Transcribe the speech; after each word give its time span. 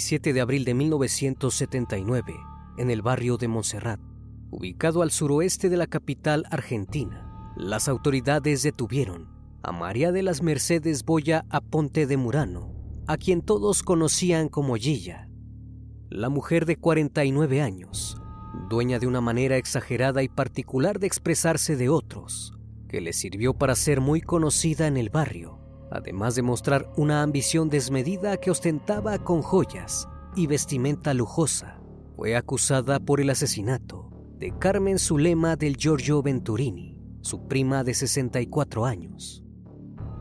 El 0.00 0.02
27 0.02 0.32
de 0.32 0.40
abril 0.40 0.64
de 0.64 0.72
1979, 0.72 2.34
en 2.78 2.90
el 2.90 3.02
barrio 3.02 3.36
de 3.36 3.48
Montserrat, 3.48 4.00
ubicado 4.50 5.02
al 5.02 5.10
suroeste 5.10 5.68
de 5.68 5.76
la 5.76 5.86
capital 5.86 6.46
argentina. 6.50 7.52
Las 7.54 7.86
autoridades 7.86 8.62
detuvieron 8.62 9.28
a 9.62 9.72
María 9.72 10.10
de 10.10 10.22
las 10.22 10.40
Mercedes 10.42 11.04
Boya 11.04 11.44
Aponte 11.50 12.06
de 12.06 12.16
Murano, 12.16 12.72
a 13.08 13.18
quien 13.18 13.42
todos 13.42 13.82
conocían 13.82 14.48
como 14.48 14.76
Gilla. 14.76 15.28
La 16.08 16.30
mujer 16.30 16.64
de 16.64 16.76
49 16.76 17.60
años, 17.60 18.16
dueña 18.70 19.00
de 19.00 19.06
una 19.06 19.20
manera 19.20 19.58
exagerada 19.58 20.22
y 20.22 20.28
particular 20.30 20.98
de 20.98 21.08
expresarse 21.08 21.76
de 21.76 21.90
otros, 21.90 22.54
que 22.88 23.02
le 23.02 23.12
sirvió 23.12 23.52
para 23.52 23.74
ser 23.74 24.00
muy 24.00 24.22
conocida 24.22 24.86
en 24.86 24.96
el 24.96 25.10
barrio 25.10 25.59
además 25.90 26.34
de 26.34 26.42
mostrar 26.42 26.90
una 26.96 27.22
ambición 27.22 27.68
desmedida 27.68 28.36
que 28.36 28.50
ostentaba 28.50 29.18
con 29.18 29.42
joyas 29.42 30.08
y 30.36 30.46
vestimenta 30.46 31.14
lujosa, 31.14 31.80
fue 32.16 32.36
acusada 32.36 33.00
por 33.00 33.20
el 33.20 33.30
asesinato 33.30 34.10
de 34.38 34.56
Carmen 34.58 34.98
Zulema 34.98 35.56
del 35.56 35.76
Giorgio 35.76 36.22
Venturini, 36.22 36.96
su 37.20 37.46
prima 37.46 37.84
de 37.84 37.94
64 37.94 38.86
años. 38.86 39.44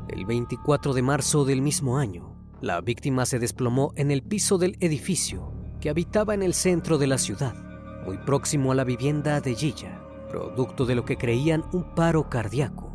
El 0.09 0.26
24 0.26 0.94
de 0.94 1.02
marzo 1.02 1.45
del 1.45 1.61
mismo 1.61 1.98
año, 1.98 2.36
la 2.61 2.81
víctima 2.81 3.26
se 3.26 3.39
desplomó 3.39 3.94
en 3.95 4.11
el 4.11 4.23
piso 4.23 4.58
del 4.58 4.76
edificio 4.80 5.54
que 5.80 5.89
habitaba 5.89 6.33
en 6.33 6.44
el 6.44 6.54
centro 6.54 6.98
de 6.98 7.08
la 7.08 7.17
ciudad, 7.17 7.54
muy 8.06 8.17
próximo 8.17 8.72
a 8.72 8.76
la 8.76 8.83
vivienda 8.83 9.39
de 9.39 9.56
Gilla, 9.56 10.02
producto 10.30 10.86
de 10.86 10.95
lo 10.95 11.06
que 11.06 11.17
creían 11.17 11.64
un 11.72 11.95
paro 11.95 12.30
cardíaco. 12.30 12.89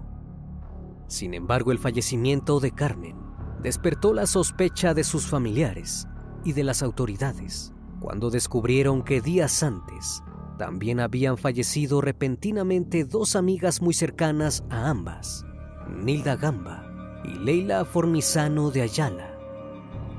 Sin 1.14 1.32
embargo, 1.32 1.70
el 1.70 1.78
fallecimiento 1.78 2.58
de 2.58 2.72
Carmen 2.72 3.14
despertó 3.62 4.12
la 4.12 4.26
sospecha 4.26 4.94
de 4.94 5.04
sus 5.04 5.28
familiares 5.28 6.08
y 6.44 6.54
de 6.54 6.64
las 6.64 6.82
autoridades 6.82 7.72
cuando 8.00 8.30
descubrieron 8.30 9.04
que 9.04 9.20
días 9.20 9.62
antes 9.62 10.24
también 10.58 10.98
habían 10.98 11.38
fallecido 11.38 12.00
repentinamente 12.00 13.04
dos 13.04 13.36
amigas 13.36 13.80
muy 13.80 13.94
cercanas 13.94 14.64
a 14.70 14.90
ambas, 14.90 15.46
Nilda 15.88 16.34
Gamba 16.34 16.82
y 17.22 17.38
Leila 17.38 17.84
Formizano 17.84 18.72
de 18.72 18.82
Ayala. 18.82 19.38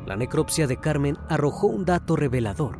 La 0.06 0.16
necropsia 0.16 0.66
de 0.66 0.78
Carmen 0.78 1.18
arrojó 1.28 1.68
un 1.68 1.84
dato 1.84 2.16
revelador. 2.16 2.80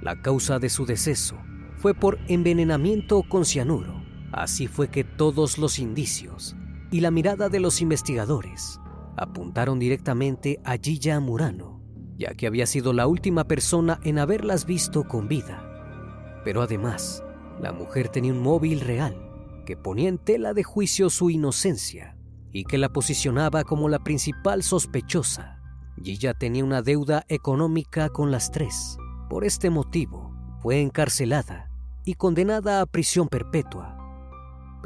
La 0.00 0.22
causa 0.22 0.60
de 0.60 0.68
su 0.68 0.86
deceso 0.86 1.34
fue 1.78 1.94
por 1.94 2.20
envenenamiento 2.28 3.24
con 3.28 3.44
cianuro. 3.44 4.04
Así 4.30 4.68
fue 4.68 4.86
que 4.86 5.02
todos 5.02 5.58
los 5.58 5.80
indicios 5.80 6.54
y 6.90 7.00
la 7.00 7.10
mirada 7.10 7.48
de 7.48 7.60
los 7.60 7.80
investigadores 7.80 8.80
apuntaron 9.16 9.78
directamente 9.78 10.60
a 10.64 10.76
Gilla 10.76 11.18
Murano, 11.20 11.80
ya 12.16 12.34
que 12.34 12.46
había 12.46 12.66
sido 12.66 12.92
la 12.92 13.06
última 13.06 13.44
persona 13.44 13.98
en 14.04 14.18
haberlas 14.18 14.66
visto 14.66 15.04
con 15.04 15.28
vida. 15.28 15.62
Pero 16.44 16.62
además, 16.62 17.24
la 17.60 17.72
mujer 17.72 18.08
tenía 18.08 18.32
un 18.32 18.40
móvil 18.40 18.80
real 18.80 19.16
que 19.64 19.76
ponía 19.76 20.08
en 20.08 20.18
tela 20.18 20.54
de 20.54 20.62
juicio 20.62 21.10
su 21.10 21.30
inocencia 21.30 22.16
y 22.52 22.64
que 22.64 22.78
la 22.78 22.90
posicionaba 22.90 23.64
como 23.64 23.88
la 23.88 23.98
principal 23.98 24.62
sospechosa. 24.62 25.60
Gilla 26.02 26.34
tenía 26.34 26.64
una 26.64 26.82
deuda 26.82 27.24
económica 27.28 28.10
con 28.10 28.30
las 28.30 28.50
tres. 28.50 28.96
Por 29.28 29.44
este 29.44 29.70
motivo, 29.70 30.32
fue 30.62 30.80
encarcelada 30.80 31.70
y 32.04 32.14
condenada 32.14 32.80
a 32.80 32.86
prisión 32.86 33.28
perpetua 33.28 33.95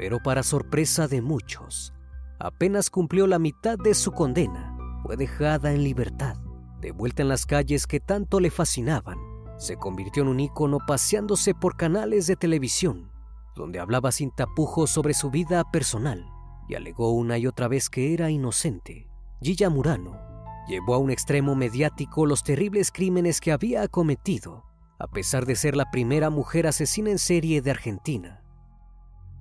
pero 0.00 0.18
para 0.18 0.42
sorpresa 0.42 1.08
de 1.08 1.20
muchos, 1.20 1.92
apenas 2.38 2.88
cumplió 2.88 3.26
la 3.26 3.38
mitad 3.38 3.76
de 3.76 3.92
su 3.92 4.12
condena. 4.12 4.74
Fue 5.02 5.18
dejada 5.18 5.74
en 5.74 5.84
libertad, 5.84 6.38
de 6.80 6.90
vuelta 6.90 7.20
en 7.20 7.28
las 7.28 7.44
calles 7.44 7.86
que 7.86 8.00
tanto 8.00 8.40
le 8.40 8.50
fascinaban. 8.50 9.18
Se 9.58 9.76
convirtió 9.76 10.22
en 10.22 10.30
un 10.30 10.40
ícono 10.40 10.78
paseándose 10.86 11.52
por 11.52 11.76
canales 11.76 12.26
de 12.26 12.36
televisión, 12.36 13.12
donde 13.54 13.78
hablaba 13.78 14.10
sin 14.10 14.30
tapujos 14.30 14.88
sobre 14.88 15.12
su 15.12 15.30
vida 15.30 15.70
personal 15.70 16.24
y 16.66 16.76
alegó 16.76 17.12
una 17.12 17.36
y 17.36 17.46
otra 17.46 17.68
vez 17.68 17.90
que 17.90 18.14
era 18.14 18.30
inocente. 18.30 19.06
Gilla 19.42 19.68
Murano 19.68 20.18
llevó 20.66 20.94
a 20.94 20.98
un 20.98 21.10
extremo 21.10 21.54
mediático 21.54 22.24
los 22.24 22.42
terribles 22.42 22.90
crímenes 22.90 23.38
que 23.38 23.52
había 23.52 23.86
cometido, 23.86 24.64
a 24.98 25.08
pesar 25.08 25.44
de 25.44 25.56
ser 25.56 25.76
la 25.76 25.90
primera 25.90 26.30
mujer 26.30 26.66
asesina 26.66 27.10
en 27.10 27.18
serie 27.18 27.60
de 27.60 27.70
Argentina. 27.70 28.39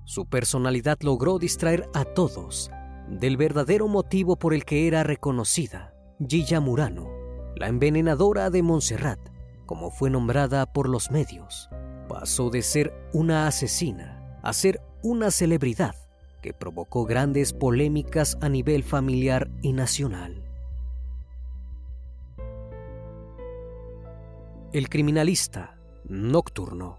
Su 0.09 0.25
personalidad 0.25 0.97
logró 1.01 1.37
distraer 1.37 1.87
a 1.93 2.03
todos 2.03 2.71
del 3.07 3.37
verdadero 3.37 3.87
motivo 3.87 4.37
por 4.37 4.55
el 4.55 4.65
que 4.65 4.87
era 4.87 5.03
reconocida, 5.03 5.93
Gilla 6.27 6.59
Murano, 6.59 7.11
la 7.55 7.67
envenenadora 7.67 8.49
de 8.49 8.63
Montserrat, 8.63 9.19
como 9.67 9.91
fue 9.91 10.09
nombrada 10.09 10.65
por 10.73 10.89
los 10.89 11.11
medios. 11.11 11.69
Pasó 12.07 12.49
de 12.49 12.63
ser 12.63 12.91
una 13.13 13.45
asesina 13.45 14.39
a 14.41 14.51
ser 14.53 14.81
una 15.03 15.29
celebridad 15.29 15.93
que 16.41 16.55
provocó 16.55 17.05
grandes 17.05 17.53
polémicas 17.53 18.35
a 18.41 18.49
nivel 18.49 18.83
familiar 18.83 19.51
y 19.61 19.73
nacional. 19.73 20.41
El 24.73 24.89
criminalista 24.89 25.77
nocturno. 26.05 26.97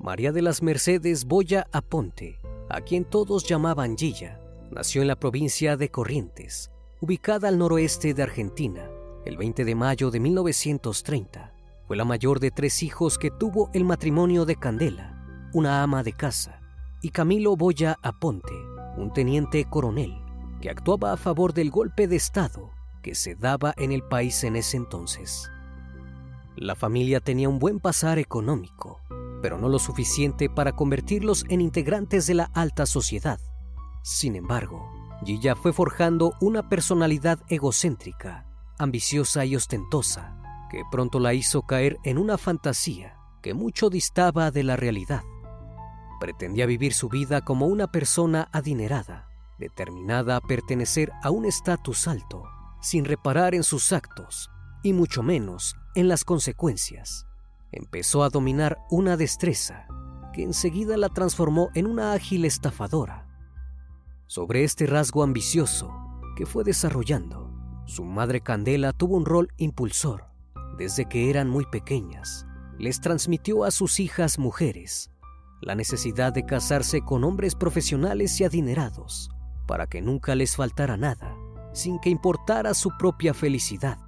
María 0.00 0.30
de 0.30 0.42
las 0.42 0.62
Mercedes 0.62 1.24
Boya 1.24 1.66
Aponte, 1.72 2.38
a 2.68 2.80
quien 2.80 3.04
todos 3.04 3.44
llamaban 3.44 3.96
Gilla, 3.96 4.40
nació 4.70 5.02
en 5.02 5.08
la 5.08 5.16
provincia 5.16 5.76
de 5.76 5.90
Corrientes, 5.90 6.70
ubicada 7.00 7.48
al 7.48 7.58
noroeste 7.58 8.14
de 8.14 8.22
Argentina, 8.22 8.88
el 9.24 9.36
20 9.36 9.64
de 9.64 9.74
mayo 9.74 10.10
de 10.10 10.20
1930. 10.20 11.52
Fue 11.86 11.96
la 11.96 12.04
mayor 12.04 12.38
de 12.38 12.50
tres 12.52 12.82
hijos 12.82 13.18
que 13.18 13.30
tuvo 13.30 13.70
el 13.74 13.84
matrimonio 13.84 14.44
de 14.44 14.56
Candela, 14.56 15.50
una 15.52 15.82
ama 15.82 16.04
de 16.04 16.12
casa, 16.12 16.60
y 17.02 17.10
Camilo 17.10 17.56
Boya 17.56 17.96
Aponte, 18.02 18.54
un 18.96 19.12
teniente 19.12 19.64
coronel, 19.64 20.14
que 20.60 20.70
actuaba 20.70 21.12
a 21.12 21.16
favor 21.16 21.52
del 21.52 21.70
golpe 21.70 22.06
de 22.06 22.16
Estado 22.16 22.70
que 23.02 23.14
se 23.14 23.34
daba 23.34 23.74
en 23.76 23.92
el 23.92 24.02
país 24.02 24.44
en 24.44 24.56
ese 24.56 24.76
entonces. 24.76 25.50
La 26.56 26.74
familia 26.74 27.20
tenía 27.20 27.48
un 27.48 27.58
buen 27.58 27.80
pasar 27.80 28.18
económico 28.18 29.00
pero 29.42 29.58
no 29.58 29.68
lo 29.68 29.78
suficiente 29.78 30.48
para 30.48 30.72
convertirlos 30.72 31.44
en 31.48 31.60
integrantes 31.60 32.26
de 32.26 32.34
la 32.34 32.44
alta 32.54 32.86
sociedad. 32.86 33.40
Sin 34.02 34.36
embargo, 34.36 34.90
Gilla 35.24 35.56
fue 35.56 35.72
forjando 35.72 36.34
una 36.40 36.68
personalidad 36.68 37.38
egocéntrica, 37.48 38.46
ambiciosa 38.78 39.44
y 39.44 39.56
ostentosa, 39.56 40.36
que 40.70 40.82
pronto 40.90 41.18
la 41.18 41.34
hizo 41.34 41.62
caer 41.62 41.98
en 42.04 42.18
una 42.18 42.38
fantasía 42.38 43.16
que 43.42 43.54
mucho 43.54 43.90
distaba 43.90 44.50
de 44.50 44.64
la 44.64 44.76
realidad. 44.76 45.22
Pretendía 46.20 46.66
vivir 46.66 46.94
su 46.94 47.08
vida 47.08 47.44
como 47.44 47.66
una 47.66 47.90
persona 47.90 48.48
adinerada, 48.52 49.28
determinada 49.58 50.36
a 50.36 50.40
pertenecer 50.40 51.12
a 51.22 51.30
un 51.30 51.44
estatus 51.44 52.08
alto, 52.08 52.44
sin 52.80 53.04
reparar 53.04 53.54
en 53.54 53.62
sus 53.62 53.92
actos 53.92 54.50
y 54.82 54.92
mucho 54.92 55.22
menos 55.22 55.76
en 55.94 56.08
las 56.08 56.24
consecuencias 56.24 57.27
empezó 57.72 58.22
a 58.22 58.30
dominar 58.30 58.78
una 58.90 59.16
destreza 59.16 59.86
que 60.32 60.42
enseguida 60.42 60.96
la 60.96 61.08
transformó 61.08 61.70
en 61.74 61.86
una 61.86 62.12
ágil 62.12 62.44
estafadora. 62.44 63.26
Sobre 64.26 64.64
este 64.64 64.86
rasgo 64.86 65.22
ambicioso 65.22 65.92
que 66.36 66.46
fue 66.46 66.64
desarrollando, 66.64 67.50
su 67.86 68.04
madre 68.04 68.40
Candela 68.40 68.92
tuvo 68.92 69.16
un 69.16 69.24
rol 69.24 69.48
impulsor. 69.56 70.26
Desde 70.76 71.06
que 71.06 71.30
eran 71.30 71.48
muy 71.48 71.66
pequeñas, 71.66 72.46
les 72.78 73.00
transmitió 73.00 73.64
a 73.64 73.70
sus 73.70 73.98
hijas 73.98 74.38
mujeres 74.38 75.10
la 75.60 75.74
necesidad 75.74 76.32
de 76.32 76.44
casarse 76.44 77.00
con 77.00 77.24
hombres 77.24 77.54
profesionales 77.54 78.40
y 78.40 78.44
adinerados 78.44 79.30
para 79.66 79.86
que 79.86 80.00
nunca 80.00 80.34
les 80.34 80.56
faltara 80.56 80.96
nada, 80.96 81.36
sin 81.72 81.98
que 81.98 82.10
importara 82.10 82.74
su 82.74 82.90
propia 82.96 83.34
felicidad. 83.34 83.98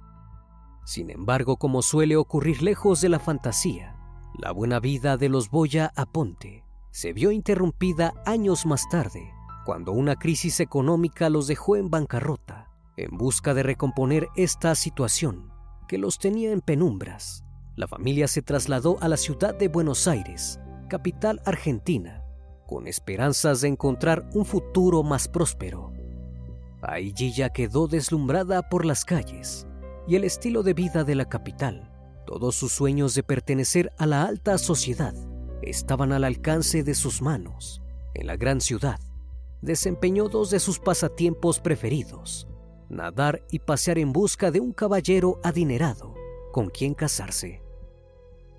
Sin 0.83 1.09
embargo, 1.09 1.57
como 1.57 1.81
suele 1.81 2.15
ocurrir 2.15 2.63
lejos 2.63 3.01
de 3.01 3.09
la 3.09 3.19
fantasía, 3.19 3.95
la 4.37 4.51
buena 4.51 4.79
vida 4.79 5.17
de 5.17 5.29
los 5.29 5.49
Boya 5.49 5.91
Aponte 5.95 6.63
se 6.89 7.13
vio 7.13 7.31
interrumpida 7.31 8.13
años 8.25 8.65
más 8.65 8.89
tarde, 8.89 9.31
cuando 9.65 9.91
una 9.91 10.15
crisis 10.15 10.59
económica 10.59 11.29
los 11.29 11.47
dejó 11.47 11.75
en 11.75 11.89
bancarrota. 11.89 12.67
En 12.97 13.17
busca 13.17 13.53
de 13.53 13.63
recomponer 13.63 14.27
esta 14.35 14.75
situación, 14.75 15.51
que 15.87 15.97
los 15.97 16.19
tenía 16.19 16.51
en 16.51 16.61
penumbras, 16.61 17.45
la 17.75 17.87
familia 17.87 18.27
se 18.27 18.41
trasladó 18.41 18.97
a 19.01 19.07
la 19.07 19.17
ciudad 19.17 19.55
de 19.55 19.69
Buenos 19.69 20.07
Aires, 20.07 20.59
capital 20.89 21.41
argentina, 21.45 22.23
con 22.67 22.87
esperanzas 22.87 23.61
de 23.61 23.69
encontrar 23.69 24.29
un 24.33 24.45
futuro 24.45 25.03
más 25.03 25.27
próspero. 25.27 25.93
Ahí 26.81 27.13
Gilla 27.15 27.49
quedó 27.49 27.87
deslumbrada 27.87 28.67
por 28.67 28.85
las 28.85 29.05
calles 29.05 29.67
y 30.07 30.15
el 30.15 30.23
estilo 30.23 30.63
de 30.63 30.73
vida 30.73 31.03
de 31.03 31.15
la 31.15 31.29
capital. 31.29 31.91
Todos 32.25 32.55
sus 32.55 32.71
sueños 32.71 33.15
de 33.15 33.23
pertenecer 33.23 33.91
a 33.97 34.05
la 34.05 34.23
alta 34.23 34.57
sociedad 34.57 35.13
estaban 35.61 36.11
al 36.11 36.23
alcance 36.23 36.83
de 36.83 36.95
sus 36.95 37.21
manos. 37.21 37.81
En 38.13 38.27
la 38.27 38.35
gran 38.35 38.61
ciudad, 38.61 38.99
desempeñó 39.61 40.27
dos 40.27 40.49
de 40.49 40.59
sus 40.59 40.79
pasatiempos 40.79 41.59
preferidos, 41.59 42.47
nadar 42.89 43.45
y 43.51 43.59
pasear 43.59 43.97
en 43.97 44.11
busca 44.11 44.51
de 44.51 44.59
un 44.59 44.73
caballero 44.73 45.39
adinerado 45.43 46.13
con 46.51 46.69
quien 46.69 46.93
casarse. 46.93 47.61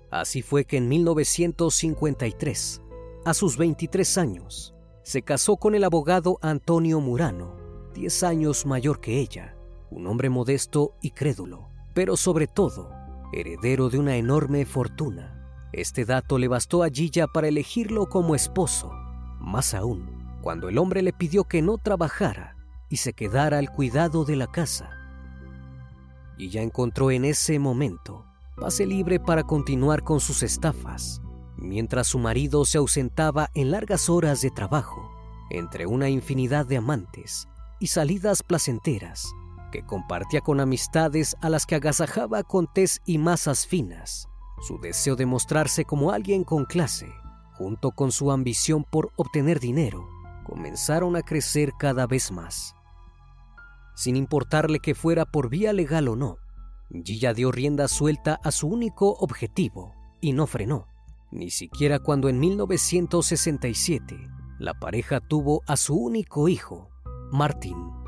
Así 0.09 0.41
fue 0.41 0.65
que 0.65 0.77
en 0.77 0.87
1953, 0.87 2.81
a 3.25 3.33
sus 3.33 3.57
23 3.57 4.17
años, 4.17 4.73
se 5.03 5.21
casó 5.21 5.57
con 5.57 5.75
el 5.75 5.83
abogado 5.83 6.37
Antonio 6.41 6.99
Murano, 6.99 7.55
10 7.93 8.23
años 8.23 8.65
mayor 8.65 8.99
que 8.99 9.19
ella, 9.19 9.55
un 9.93 10.07
hombre 10.07 10.29
modesto 10.29 10.95
y 11.01 11.11
crédulo, 11.11 11.69
pero 11.93 12.17
sobre 12.17 12.47
todo, 12.47 12.91
heredero 13.31 13.89
de 13.89 13.99
una 13.99 14.15
enorme 14.15 14.65
fortuna. 14.65 15.39
Este 15.71 16.03
dato 16.03 16.37
le 16.37 16.47
bastó 16.47 16.83
a 16.83 16.89
Gilla 16.89 17.27
para 17.27 17.47
elegirlo 17.47 18.07
como 18.09 18.35
esposo, 18.35 18.91
más 19.39 19.73
aún, 19.73 20.09
cuando 20.41 20.67
el 20.67 20.77
hombre 20.77 21.01
le 21.01 21.13
pidió 21.13 21.43
que 21.43 21.61
no 21.61 21.77
trabajara 21.77 22.55
y 22.89 22.97
se 22.97 23.13
quedara 23.13 23.59
al 23.59 23.69
cuidado 23.69 24.25
de 24.25 24.35
la 24.35 24.47
casa. 24.47 24.89
Ya 26.39 26.61
encontró 26.61 27.11
en 27.11 27.25
ese 27.25 27.57
momento 27.59 28.25
pase 28.57 28.85
libre 28.85 29.19
para 29.19 29.43
continuar 29.43 30.03
con 30.03 30.19
sus 30.19 30.43
estafas, 30.43 31.21
mientras 31.57 32.07
su 32.07 32.19
marido 32.19 32.65
se 32.65 32.77
ausentaba 32.77 33.49
en 33.53 33.71
largas 33.71 34.09
horas 34.09 34.41
de 34.41 34.51
trabajo, 34.51 35.11
entre 35.49 35.85
una 35.85 36.09
infinidad 36.09 36.65
de 36.65 36.77
amantes 36.77 37.47
y 37.79 37.87
salidas 37.87 38.43
placenteras 38.43 39.33
que 39.73 39.83
compartía 39.83 40.41
con 40.41 40.59
amistades 40.59 41.35
a 41.41 41.49
las 41.49 41.65
que 41.65 41.73
agasajaba 41.73 42.43
con 42.43 42.71
tés 42.71 43.01
y 43.07 43.17
masas 43.17 43.65
finas. 43.65 44.29
Su 44.61 44.79
deseo 44.79 45.15
de 45.15 45.25
mostrarse 45.25 45.83
como 45.83 46.11
alguien 46.11 46.43
con 46.43 46.65
clase, 46.65 47.11
junto 47.53 47.89
con 47.89 48.11
su 48.11 48.31
ambición 48.31 48.83
por 48.83 49.11
obtener 49.15 49.59
dinero, 49.59 50.07
comenzaron 50.45 51.15
a 51.15 51.23
crecer 51.23 51.73
cada 51.79 52.05
vez 52.05 52.31
más. 52.31 52.75
Sin 53.95 54.15
importarle 54.15 54.79
que 54.79 54.93
fuera 54.93 55.25
por 55.25 55.49
vía 55.49 55.73
legal 55.73 56.07
o 56.07 56.15
no, 56.15 56.37
Gilla 56.91 57.33
dio 57.33 57.51
rienda 57.51 57.87
suelta 57.87 58.39
a 58.43 58.51
su 58.51 58.67
único 58.67 59.15
objetivo 59.15 59.95
y 60.21 60.33
no 60.33 60.45
frenó, 60.45 60.87
ni 61.31 61.49
siquiera 61.49 61.97
cuando 61.97 62.29
en 62.29 62.39
1967 62.39 64.15
la 64.59 64.75
pareja 64.75 65.19
tuvo 65.19 65.63
a 65.65 65.77
su 65.77 65.95
único 65.95 66.47
hijo, 66.47 66.91
Martín. 67.31 68.02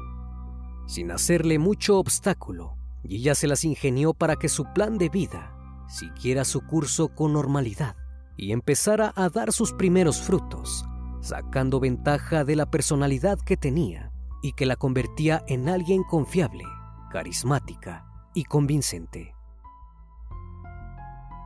Sin 0.88 1.12
hacerle 1.12 1.58
mucho 1.58 1.98
obstáculo, 1.98 2.78
Gilla 3.04 3.36
se 3.36 3.48
las 3.48 3.64
ingenió 3.64 4.14
para 4.14 4.36
que 4.36 4.50
su 4.50 4.66
plan 4.74 4.98
de 4.98 5.10
vida 5.10 5.56
siguiera 5.88 6.46
su 6.46 6.62
curso 6.62 7.10
con 7.10 7.34
normalidad 7.34 7.96
y 8.38 8.52
empezara 8.52 9.14
a 9.16 9.30
dar 9.30 9.52
sus 9.52 9.74
primeros 9.74 10.22
frutos, 10.22 10.86
sacando 11.22 11.80
ventaja 11.80 12.44
de 12.44 12.56
la 12.56 12.70
personalidad 12.70 13.40
que 13.40 13.58
tenía 13.58 14.12
y 14.42 14.54
que 14.54 14.66
la 14.66 14.76
convertía 14.76 15.44
en 15.48 15.70
alguien 15.70 16.04
confiable, 16.04 16.66
carismática 17.12 18.06
y 18.34 18.44
convincente. 18.44 19.34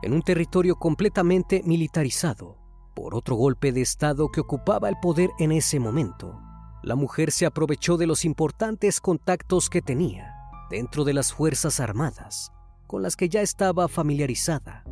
En 0.02 0.12
un 0.12 0.22
territorio 0.22 0.76
completamente 0.76 1.62
militarizado, 1.64 2.58
por 2.94 3.14
otro 3.14 3.36
golpe 3.36 3.72
de 3.72 3.82
Estado 3.82 4.30
que 4.30 4.40
ocupaba 4.40 4.88
el 4.88 4.96
poder 5.00 5.30
en 5.38 5.52
ese 5.52 5.78
momento, 5.78 6.40
la 6.82 6.94
mujer 6.94 7.30
se 7.30 7.46
aprovechó 7.46 7.96
de 7.96 8.06
los 8.06 8.24
importantes 8.24 9.00
contactos 9.00 9.68
que 9.68 9.82
tenía 9.82 10.34
dentro 10.70 11.04
de 11.04 11.12
las 11.12 11.32
Fuerzas 11.32 11.80
Armadas, 11.80 12.52
con 12.86 13.02
las 13.02 13.16
que 13.16 13.28
ya 13.28 13.42
estaba 13.42 13.88
familiarizada. 13.88 14.84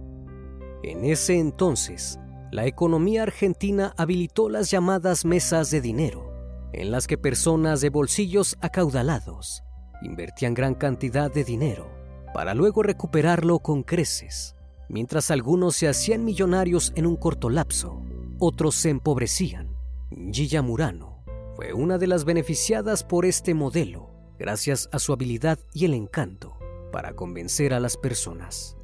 En 0.82 1.04
ese 1.04 1.38
entonces, 1.38 2.18
la 2.50 2.66
economía 2.66 3.22
argentina 3.22 3.94
habilitó 3.96 4.48
las 4.48 4.70
llamadas 4.70 5.24
mesas 5.24 5.70
de 5.70 5.80
dinero, 5.80 6.32
en 6.72 6.90
las 6.90 7.06
que 7.06 7.16
personas 7.16 7.80
de 7.80 7.90
bolsillos 7.90 8.56
acaudalados 8.60 9.62
invertían 10.02 10.54
gran 10.54 10.74
cantidad 10.74 11.32
de 11.32 11.44
dinero 11.44 11.90
para 12.34 12.54
luego 12.54 12.82
recuperarlo 12.82 13.60
con 13.60 13.82
creces. 13.82 14.54
Mientras 14.88 15.30
algunos 15.30 15.76
se 15.76 15.88
hacían 15.88 16.24
millonarios 16.24 16.92
en 16.96 17.06
un 17.06 17.16
corto 17.16 17.50
lapso, 17.50 18.02
otros 18.38 18.74
se 18.74 18.90
empobrecían. 18.90 19.74
Gilla 20.32 20.62
Murano 20.62 21.07
fue 21.58 21.72
una 21.72 21.98
de 21.98 22.06
las 22.06 22.24
beneficiadas 22.24 23.02
por 23.02 23.24
este 23.24 23.52
modelo, 23.52 24.10
gracias 24.38 24.88
a 24.92 25.00
su 25.00 25.12
habilidad 25.12 25.58
y 25.74 25.86
el 25.86 25.94
encanto 25.94 26.56
para 26.92 27.16
convencer 27.16 27.74
a 27.74 27.80
las 27.80 27.96
personas. 27.96 28.76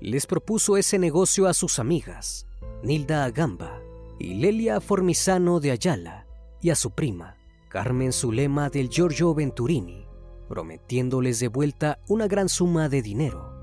Les 0.00 0.26
propuso 0.26 0.76
ese 0.76 0.98
negocio 0.98 1.46
a 1.46 1.54
sus 1.54 1.78
amigas, 1.78 2.48
Nilda 2.82 3.24
Agamba 3.24 3.80
y 4.18 4.34
Lelia 4.34 4.80
Formisano 4.80 5.60
de 5.60 5.70
Ayala, 5.70 6.26
y 6.60 6.70
a 6.70 6.74
su 6.74 6.90
prima, 6.90 7.36
Carmen 7.68 8.12
Zulema 8.12 8.70
del 8.70 8.88
Giorgio 8.88 9.32
Venturini, 9.32 10.08
prometiéndoles 10.48 11.38
de 11.38 11.46
vuelta 11.46 12.00
una 12.08 12.26
gran 12.26 12.48
suma 12.48 12.88
de 12.88 13.02
dinero. 13.02 13.56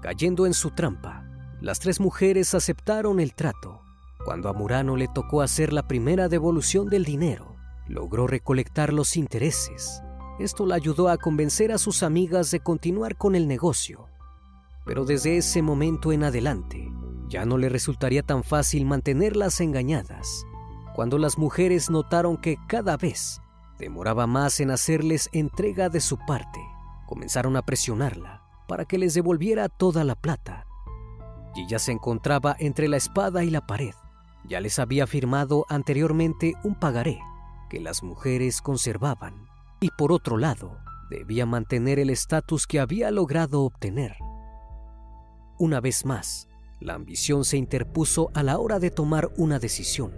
Cayendo 0.00 0.46
en 0.46 0.54
su 0.54 0.70
trampa, 0.70 1.28
las 1.60 1.80
tres 1.80 2.00
mujeres 2.00 2.54
aceptaron 2.54 3.20
el 3.20 3.34
trato. 3.34 3.82
Cuando 4.24 4.48
a 4.48 4.54
Murano 4.54 4.96
le 4.96 5.06
tocó 5.08 5.42
hacer 5.42 5.74
la 5.74 5.86
primera 5.86 6.30
devolución 6.30 6.88
del 6.88 7.04
dinero, 7.04 7.53
logró 7.86 8.26
recolectar 8.26 8.92
los 8.92 9.16
intereses. 9.16 10.02
Esto 10.38 10.66
la 10.66 10.74
ayudó 10.74 11.08
a 11.08 11.16
convencer 11.16 11.70
a 11.70 11.78
sus 11.78 12.02
amigas 12.02 12.50
de 12.50 12.60
continuar 12.60 13.16
con 13.16 13.34
el 13.34 13.46
negocio. 13.46 14.08
Pero 14.84 15.04
desde 15.04 15.36
ese 15.36 15.62
momento 15.62 16.12
en 16.12 16.24
adelante, 16.24 16.92
ya 17.28 17.44
no 17.44 17.56
le 17.56 17.68
resultaría 17.68 18.22
tan 18.22 18.42
fácil 18.42 18.84
mantenerlas 18.84 19.60
engañadas. 19.60 20.44
Cuando 20.94 21.18
las 21.18 21.38
mujeres 21.38 21.90
notaron 21.90 22.36
que 22.36 22.56
cada 22.68 22.96
vez 22.96 23.40
demoraba 23.78 24.26
más 24.26 24.60
en 24.60 24.70
hacerles 24.70 25.28
entrega 25.32 25.88
de 25.88 26.00
su 26.00 26.18
parte, 26.18 26.60
comenzaron 27.06 27.56
a 27.56 27.62
presionarla 27.62 28.42
para 28.68 28.84
que 28.84 28.98
les 28.98 29.14
devolviera 29.14 29.68
toda 29.68 30.04
la 30.04 30.14
plata. 30.14 30.66
Y 31.54 31.68
ya 31.68 31.78
se 31.78 31.92
encontraba 31.92 32.56
entre 32.58 32.88
la 32.88 32.96
espada 32.96 33.44
y 33.44 33.50
la 33.50 33.66
pared. 33.66 33.94
Ya 34.48 34.60
les 34.60 34.78
había 34.78 35.06
firmado 35.06 35.64
anteriormente 35.68 36.54
un 36.64 36.74
pagaré 36.74 37.20
que 37.74 37.80
las 37.80 38.04
mujeres 38.04 38.62
conservaban 38.62 39.48
y 39.80 39.88
por 39.98 40.12
otro 40.12 40.36
lado 40.36 40.78
debía 41.10 41.44
mantener 41.44 41.98
el 41.98 42.08
estatus 42.08 42.68
que 42.68 42.78
había 42.78 43.10
logrado 43.10 43.62
obtener. 43.62 44.14
Una 45.58 45.80
vez 45.80 46.04
más, 46.04 46.46
la 46.78 46.94
ambición 46.94 47.44
se 47.44 47.56
interpuso 47.56 48.30
a 48.32 48.44
la 48.44 48.60
hora 48.60 48.78
de 48.78 48.92
tomar 48.92 49.32
una 49.36 49.58
decisión. 49.58 50.12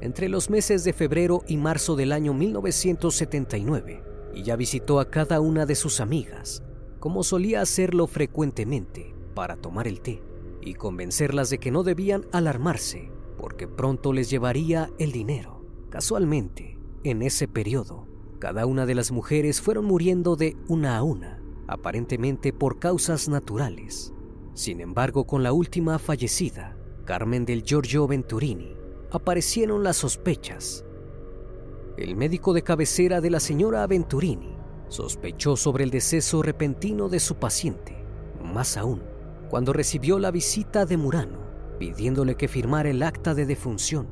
Entre 0.00 0.30
los 0.30 0.48
meses 0.48 0.84
de 0.84 0.94
febrero 0.94 1.42
y 1.46 1.58
marzo 1.58 1.96
del 1.96 2.12
año 2.12 2.32
1979, 2.32 4.02
y 4.32 4.42
ya 4.42 4.56
visitó 4.56 4.98
a 4.98 5.10
cada 5.10 5.38
una 5.40 5.66
de 5.66 5.74
sus 5.74 6.00
amigas, 6.00 6.62
como 6.98 7.24
solía 7.24 7.60
hacerlo 7.60 8.06
frecuentemente, 8.06 9.14
para 9.34 9.56
tomar 9.56 9.86
el 9.86 10.00
té 10.00 10.22
y 10.62 10.72
convencerlas 10.72 11.50
de 11.50 11.58
que 11.58 11.70
no 11.70 11.82
debían 11.82 12.24
alarmarse, 12.32 13.12
porque 13.36 13.68
pronto 13.68 14.14
les 14.14 14.30
llevaría 14.30 14.88
el 14.98 15.12
dinero. 15.12 15.62
Casualmente, 15.90 16.78
en 17.04 17.22
ese 17.22 17.48
periodo, 17.48 18.06
cada 18.38 18.66
una 18.66 18.86
de 18.86 18.94
las 18.94 19.12
mujeres 19.12 19.60
fueron 19.60 19.84
muriendo 19.84 20.36
de 20.36 20.56
una 20.68 20.96
a 20.96 21.02
una, 21.02 21.42
aparentemente 21.66 22.52
por 22.52 22.78
causas 22.78 23.28
naturales. 23.28 24.12
Sin 24.54 24.80
embargo, 24.80 25.26
con 25.26 25.42
la 25.42 25.52
última 25.52 25.98
fallecida, 25.98 26.76
Carmen 27.04 27.44
del 27.44 27.62
Giorgio 27.62 28.06
Venturini, 28.06 28.76
aparecieron 29.10 29.82
las 29.82 29.96
sospechas. 29.96 30.84
El 31.96 32.16
médico 32.16 32.52
de 32.52 32.62
cabecera 32.62 33.20
de 33.20 33.30
la 33.30 33.40
señora 33.40 33.86
Venturini 33.86 34.56
sospechó 34.88 35.56
sobre 35.56 35.84
el 35.84 35.90
deceso 35.90 36.42
repentino 36.42 37.08
de 37.08 37.20
su 37.20 37.36
paciente, 37.36 38.04
más 38.42 38.76
aún 38.76 39.02
cuando 39.50 39.72
recibió 39.72 40.18
la 40.18 40.30
visita 40.30 40.86
de 40.86 40.96
Murano 40.96 41.42
pidiéndole 41.82 42.36
que 42.36 42.46
firmara 42.46 42.90
el 42.90 43.02
acta 43.02 43.34
de 43.34 43.44
defunción. 43.44 44.06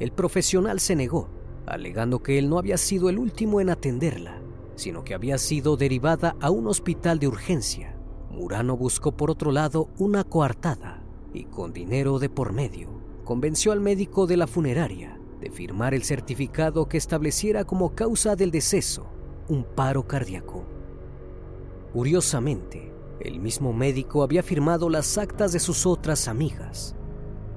El 0.00 0.10
profesional 0.10 0.80
se 0.80 0.96
negó 0.96 1.28
alegando 1.66 2.22
que 2.22 2.38
él 2.38 2.48
no 2.48 2.58
había 2.58 2.76
sido 2.76 3.08
el 3.08 3.18
último 3.18 3.60
en 3.60 3.70
atenderla, 3.70 4.40
sino 4.74 5.04
que 5.04 5.14
había 5.14 5.38
sido 5.38 5.76
derivada 5.76 6.36
a 6.40 6.50
un 6.50 6.66
hospital 6.66 7.18
de 7.18 7.28
urgencia, 7.28 7.96
Murano 8.30 8.76
buscó 8.76 9.12
por 9.12 9.30
otro 9.30 9.52
lado 9.52 9.88
una 9.98 10.24
coartada 10.24 11.02
y 11.34 11.44
con 11.44 11.72
dinero 11.72 12.18
de 12.18 12.30
por 12.30 12.52
medio 12.52 12.88
convenció 13.24 13.72
al 13.72 13.80
médico 13.80 14.26
de 14.26 14.36
la 14.36 14.46
funeraria 14.46 15.18
de 15.40 15.50
firmar 15.50 15.94
el 15.94 16.02
certificado 16.02 16.88
que 16.88 16.96
estableciera 16.96 17.64
como 17.64 17.94
causa 17.94 18.34
del 18.34 18.50
deceso 18.50 19.06
un 19.48 19.64
paro 19.64 20.06
cardíaco. 20.06 20.64
Curiosamente, 21.92 22.92
el 23.20 23.38
mismo 23.38 23.72
médico 23.72 24.22
había 24.22 24.42
firmado 24.42 24.88
las 24.88 25.18
actas 25.18 25.52
de 25.52 25.60
sus 25.60 25.84
otras 25.84 26.26
amigas. 26.26 26.96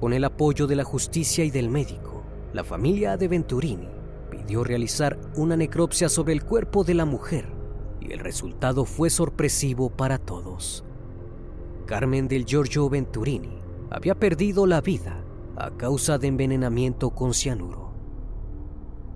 Con 0.00 0.12
el 0.12 0.24
apoyo 0.24 0.66
de 0.66 0.76
la 0.76 0.84
justicia 0.84 1.44
y 1.44 1.50
del 1.50 1.70
médico, 1.70 2.22
la 2.52 2.64
familia 2.64 3.16
de 3.16 3.28
Venturini 3.28 3.95
pidió 4.46 4.62
realizar 4.62 5.18
una 5.34 5.56
necropsia 5.56 6.08
sobre 6.08 6.32
el 6.32 6.44
cuerpo 6.44 6.84
de 6.84 6.94
la 6.94 7.04
mujer 7.04 7.48
y 8.00 8.12
el 8.12 8.20
resultado 8.20 8.84
fue 8.84 9.10
sorpresivo 9.10 9.90
para 9.90 10.18
todos. 10.18 10.84
Carmen 11.84 12.28
del 12.28 12.44
Giorgio 12.44 12.88
Venturini 12.88 13.58
había 13.90 14.14
perdido 14.14 14.64
la 14.66 14.80
vida 14.80 15.24
a 15.56 15.72
causa 15.72 16.18
de 16.18 16.28
envenenamiento 16.28 17.10
con 17.10 17.34
cianuro. 17.34 17.92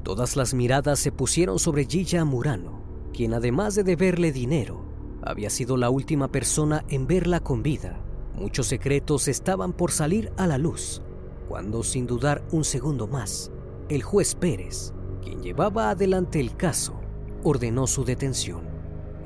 Todas 0.02 0.34
las 0.34 0.52
miradas 0.52 0.98
se 0.98 1.12
pusieron 1.12 1.60
sobre 1.60 1.84
Gilla 1.84 2.24
Murano, 2.24 2.82
quien 3.12 3.32
además 3.32 3.76
de 3.76 3.84
deberle 3.84 4.32
dinero, 4.32 4.84
había 5.22 5.50
sido 5.50 5.76
la 5.76 5.90
última 5.90 6.26
persona 6.26 6.84
en 6.88 7.06
verla 7.06 7.38
con 7.38 7.62
vida. 7.62 8.00
Muchos 8.34 8.66
secretos 8.66 9.28
estaban 9.28 9.74
por 9.74 9.92
salir 9.92 10.32
a 10.38 10.48
la 10.48 10.58
luz, 10.58 11.02
cuando 11.48 11.84
sin 11.84 12.08
dudar 12.08 12.42
un 12.50 12.64
segundo 12.64 13.06
más, 13.06 13.52
el 13.88 14.02
juez 14.02 14.34
Pérez, 14.34 14.92
quien 15.20 15.42
llevaba 15.42 15.90
adelante 15.90 16.40
el 16.40 16.56
caso, 16.56 17.00
ordenó 17.42 17.86
su 17.86 18.04
detención. 18.04 18.62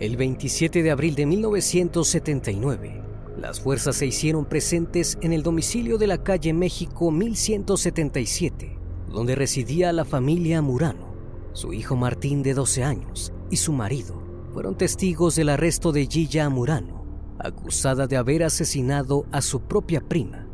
El 0.00 0.16
27 0.16 0.82
de 0.82 0.90
abril 0.90 1.14
de 1.14 1.26
1979, 1.26 3.02
las 3.40 3.60
fuerzas 3.60 3.96
se 3.96 4.06
hicieron 4.06 4.44
presentes 4.44 5.18
en 5.20 5.32
el 5.32 5.42
domicilio 5.42 5.98
de 5.98 6.06
la 6.06 6.22
calle 6.22 6.52
México 6.52 7.10
1177, 7.10 8.78
donde 9.08 9.34
residía 9.34 9.92
la 9.92 10.04
familia 10.04 10.62
Murano. 10.62 11.14
Su 11.52 11.72
hijo 11.72 11.94
Martín 11.94 12.42
de 12.42 12.54
12 12.54 12.84
años 12.84 13.32
y 13.50 13.56
su 13.56 13.72
marido 13.72 14.20
fueron 14.52 14.76
testigos 14.76 15.36
del 15.36 15.48
arresto 15.48 15.92
de 15.92 16.06
Gilla 16.06 16.48
Murano, 16.48 17.04
acusada 17.38 18.06
de 18.06 18.16
haber 18.16 18.42
asesinado 18.44 19.26
a 19.30 19.40
su 19.40 19.60
propia 19.60 20.00
prima. 20.00 20.46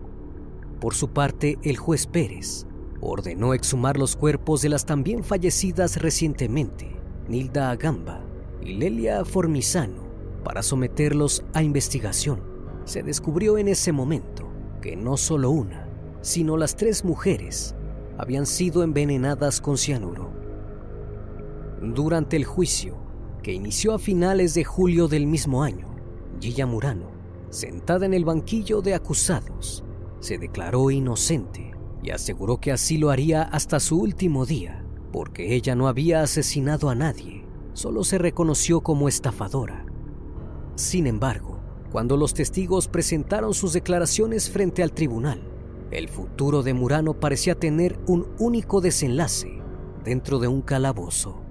Por 0.80 0.94
su 0.94 1.08
parte, 1.08 1.58
el 1.62 1.76
juez 1.76 2.06
Pérez 2.06 2.66
ordenó 3.00 3.54
exhumar 3.54 3.96
los 3.96 4.16
cuerpos 4.16 4.62
de 4.62 4.68
las 4.68 4.84
también 4.84 5.24
fallecidas 5.24 5.96
recientemente, 5.96 6.96
Nilda 7.28 7.70
Agamba 7.70 8.20
y 8.60 8.74
Lelia 8.74 9.24
Formisano, 9.24 10.02
para 10.44 10.62
someterlos 10.62 11.44
a 11.54 11.62
investigación. 11.62 12.42
Se 12.84 13.02
descubrió 13.02 13.58
en 13.58 13.68
ese 13.68 13.92
momento 13.92 14.48
que 14.82 14.96
no 14.96 15.16
solo 15.16 15.50
una, 15.50 15.88
sino 16.22 16.56
las 16.56 16.76
tres 16.76 17.04
mujeres 17.04 17.74
habían 18.18 18.46
sido 18.46 18.82
envenenadas 18.82 19.60
con 19.60 19.78
cianuro. 19.78 20.30
Durante 21.80 22.36
el 22.36 22.44
juicio, 22.44 22.96
que 23.42 23.52
inició 23.52 23.94
a 23.94 23.98
finales 23.98 24.52
de 24.52 24.64
julio 24.64 25.08
del 25.08 25.26
mismo 25.26 25.62
año, 25.62 25.88
Gilla 26.40 26.66
Murano, 26.66 27.10
sentada 27.48 28.04
en 28.04 28.12
el 28.12 28.26
banquillo 28.26 28.82
de 28.82 28.94
acusados, 28.94 29.82
se 30.20 30.36
declaró 30.36 30.90
inocente 30.90 31.69
y 32.02 32.10
aseguró 32.10 32.58
que 32.58 32.72
así 32.72 32.98
lo 32.98 33.10
haría 33.10 33.42
hasta 33.42 33.80
su 33.80 33.98
último 33.98 34.46
día, 34.46 34.84
porque 35.12 35.54
ella 35.54 35.74
no 35.74 35.88
había 35.88 36.22
asesinado 36.22 36.88
a 36.88 36.94
nadie, 36.94 37.44
solo 37.72 38.04
se 38.04 38.18
reconoció 38.18 38.80
como 38.80 39.08
estafadora. 39.08 39.84
Sin 40.76 41.06
embargo, 41.06 41.60
cuando 41.90 42.16
los 42.16 42.34
testigos 42.34 42.88
presentaron 42.88 43.52
sus 43.52 43.72
declaraciones 43.72 44.48
frente 44.48 44.82
al 44.82 44.92
tribunal, 44.92 45.42
el 45.90 46.08
futuro 46.08 46.62
de 46.62 46.72
Murano 46.72 47.14
parecía 47.14 47.56
tener 47.56 47.98
un 48.06 48.28
único 48.38 48.80
desenlace 48.80 49.60
dentro 50.04 50.38
de 50.38 50.46
un 50.46 50.62
calabozo. 50.62 51.42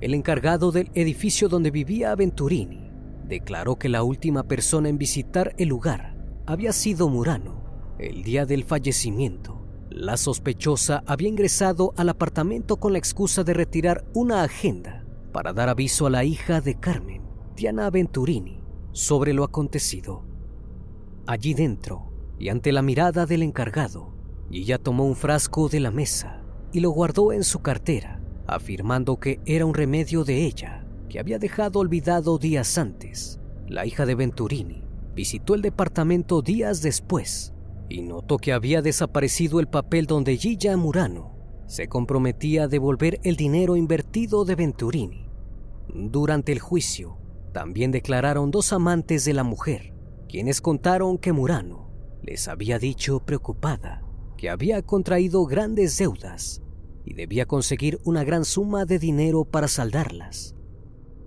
El 0.00 0.12
encargado 0.12 0.72
del 0.72 0.90
edificio 0.94 1.48
donde 1.48 1.70
vivía 1.70 2.14
Venturini 2.14 2.90
declaró 3.26 3.76
que 3.76 3.88
la 3.88 4.02
última 4.02 4.42
persona 4.42 4.90
en 4.90 4.98
visitar 4.98 5.54
el 5.56 5.70
lugar 5.70 6.16
había 6.44 6.72
sido 6.72 7.08
Murano 7.08 7.64
el 7.98 8.22
día 8.22 8.44
del 8.44 8.64
fallecimiento. 8.64 9.55
La 9.90 10.16
sospechosa 10.16 11.04
había 11.06 11.28
ingresado 11.28 11.94
al 11.96 12.08
apartamento 12.08 12.76
con 12.76 12.92
la 12.92 12.98
excusa 12.98 13.44
de 13.44 13.54
retirar 13.54 14.04
una 14.14 14.42
agenda 14.42 15.06
para 15.32 15.52
dar 15.52 15.68
aviso 15.68 16.06
a 16.06 16.10
la 16.10 16.24
hija 16.24 16.60
de 16.60 16.78
Carmen, 16.78 17.22
Diana 17.54 17.88
Venturini, 17.90 18.64
sobre 18.92 19.32
lo 19.32 19.44
acontecido. 19.44 20.24
Allí 21.26 21.54
dentro, 21.54 22.12
y 22.38 22.48
ante 22.48 22.72
la 22.72 22.82
mirada 22.82 23.26
del 23.26 23.42
encargado, 23.42 24.12
ella 24.50 24.78
tomó 24.78 25.04
un 25.04 25.16
frasco 25.16 25.68
de 25.68 25.80
la 25.80 25.90
mesa 25.90 26.42
y 26.72 26.80
lo 26.80 26.90
guardó 26.90 27.32
en 27.32 27.44
su 27.44 27.60
cartera, 27.60 28.20
afirmando 28.46 29.18
que 29.18 29.40
era 29.46 29.66
un 29.66 29.74
remedio 29.74 30.24
de 30.24 30.44
ella, 30.46 30.84
que 31.08 31.20
había 31.20 31.38
dejado 31.38 31.78
olvidado 31.78 32.38
días 32.38 32.76
antes. 32.76 33.40
La 33.68 33.86
hija 33.86 34.04
de 34.04 34.14
Venturini 34.14 34.84
visitó 35.14 35.54
el 35.54 35.62
departamento 35.62 36.42
días 36.42 36.82
después 36.82 37.55
y 37.88 38.02
notó 38.02 38.38
que 38.38 38.52
había 38.52 38.82
desaparecido 38.82 39.60
el 39.60 39.68
papel 39.68 40.06
donde 40.06 40.36
Gilla 40.36 40.76
Murano 40.76 41.36
se 41.66 41.88
comprometía 41.88 42.64
a 42.64 42.68
devolver 42.68 43.20
el 43.24 43.36
dinero 43.36 43.76
invertido 43.76 44.44
de 44.44 44.54
Venturini. 44.54 45.28
Durante 45.88 46.52
el 46.52 46.60
juicio, 46.60 47.18
también 47.52 47.90
declararon 47.90 48.50
dos 48.50 48.72
amantes 48.72 49.24
de 49.24 49.34
la 49.34 49.44
mujer, 49.44 49.94
quienes 50.28 50.60
contaron 50.60 51.18
que 51.18 51.32
Murano 51.32 51.90
les 52.22 52.48
había 52.48 52.78
dicho 52.78 53.20
preocupada 53.20 54.06
que 54.36 54.50
había 54.50 54.82
contraído 54.82 55.46
grandes 55.46 55.96
deudas 55.96 56.62
y 57.04 57.14
debía 57.14 57.46
conseguir 57.46 58.00
una 58.04 58.24
gran 58.24 58.44
suma 58.44 58.84
de 58.84 58.98
dinero 58.98 59.44
para 59.44 59.68
saldarlas. 59.68 60.54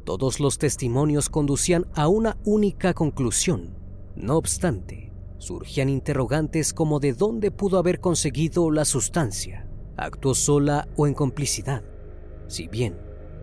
Todos 0.06 0.40
los 0.40 0.58
testimonios 0.58 1.30
conducían 1.30 1.88
a 1.94 2.08
una 2.08 2.38
única 2.44 2.94
conclusión. 2.94 3.78
No 4.16 4.38
obstante, 4.38 5.09
surgían 5.40 5.90
interrogantes 5.90 6.74
como 6.74 7.00
de 7.00 7.14
dónde 7.14 7.50
pudo 7.50 7.80
haber 7.80 8.00
conseguido 8.00 8.70
la 8.70 8.86
sustancia, 8.86 9.68
actuó 9.98 10.36
sola 10.36 10.88
o 10.96 11.08
en 11.08 11.14
complicidad. 11.14 11.84
Si 12.48 12.68
bien 12.68 12.98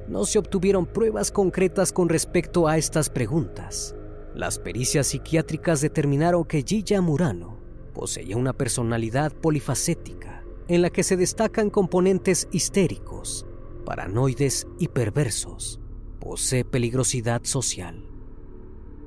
no 0.08 0.24
se 0.24 0.38
obtuvieron 0.38 0.86
pruebas 0.86 1.32
concretas 1.32 1.92
con 1.92 2.08
respecto 2.08 2.68
a 2.68 2.78
estas 2.78 3.10
preguntas, 3.10 3.96
las 4.34 4.58
pericias 4.58 5.08
psiquiátricas 5.08 5.80
determinaron 5.80 6.44
que 6.44 6.62
Gilla 6.62 7.00
Murano 7.00 7.58
poseía 7.94 8.36
una 8.36 8.52
personalidad 8.52 9.32
polifacética 9.32 10.44
en 10.68 10.82
la 10.82 10.90
que 10.90 11.02
se 11.02 11.16
destacan 11.16 11.70
componentes 11.70 12.46
histéricos, 12.52 13.46
paranoides 13.84 14.66
y 14.78 14.88
perversos. 14.88 15.80
Posee 16.20 16.64
peligrosidad 16.64 17.42
social 17.44 18.15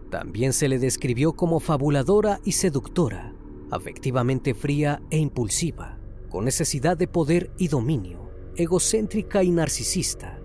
también 0.09 0.53
se 0.53 0.67
le 0.67 0.79
describió 0.79 1.33
como 1.33 1.59
fabuladora 1.59 2.39
y 2.43 2.53
seductora, 2.53 3.33
afectivamente 3.71 4.53
fría 4.53 5.01
e 5.09 5.17
impulsiva, 5.17 5.99
con 6.29 6.45
necesidad 6.45 6.97
de 6.97 7.07
poder 7.07 7.51
y 7.57 7.67
dominio, 7.67 8.29
egocéntrica 8.55 9.43
y 9.43 9.51
narcisista. 9.51 10.39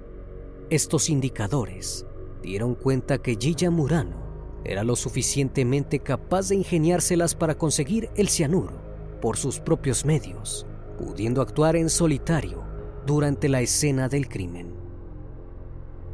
Estos 0.71 1.09
indicadores 1.09 2.06
dieron 2.42 2.75
cuenta 2.75 3.18
que 3.18 3.37
Gilla 3.37 3.71
Murano 3.71 4.23
era 4.64 4.85
lo 4.85 4.97
suficientemente 4.97 5.99
capaz 6.00 6.49
de 6.49 6.56
ingeniárselas 6.56 7.35
para 7.35 7.56
conseguir 7.56 8.11
el 8.16 8.28
cianuro 8.28 8.83
por 9.21 9.37
sus 9.37 9.61
propios 9.61 10.04
medios, 10.04 10.66
pudiendo 10.99 11.42
actuar 11.42 11.76
en 11.76 11.88
solitario 11.88 12.62
durante 13.06 13.49
la 13.49 13.61
escena 13.61 14.09
del 14.09 14.28
crimen. 14.28 14.75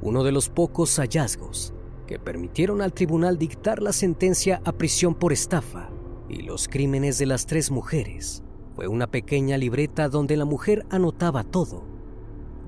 Uno 0.03 0.25
de 0.25 0.33
los 0.33 0.49
pocos 0.49 0.97
hallazgos 0.99 1.75
que 2.11 2.19
permitieron 2.19 2.83
al 2.83 2.93
tribunal 2.93 3.39
dictar 3.39 3.81
la 3.81 3.93
sentencia 3.93 4.61
a 4.65 4.73
prisión 4.73 5.15
por 5.15 5.33
estafa 5.33 5.91
y 6.29 6.43
los 6.43 6.67
crímenes 6.67 7.19
de 7.19 7.27
las 7.27 7.47
tres 7.47 7.71
mujeres. 7.71 8.43
Fue 8.75 8.89
una 8.89 9.07
pequeña 9.07 9.57
libreta 9.57 10.09
donde 10.09 10.37
la 10.37 10.45
mujer 10.45 10.85
anotaba 10.91 11.45
todo, 11.45 11.85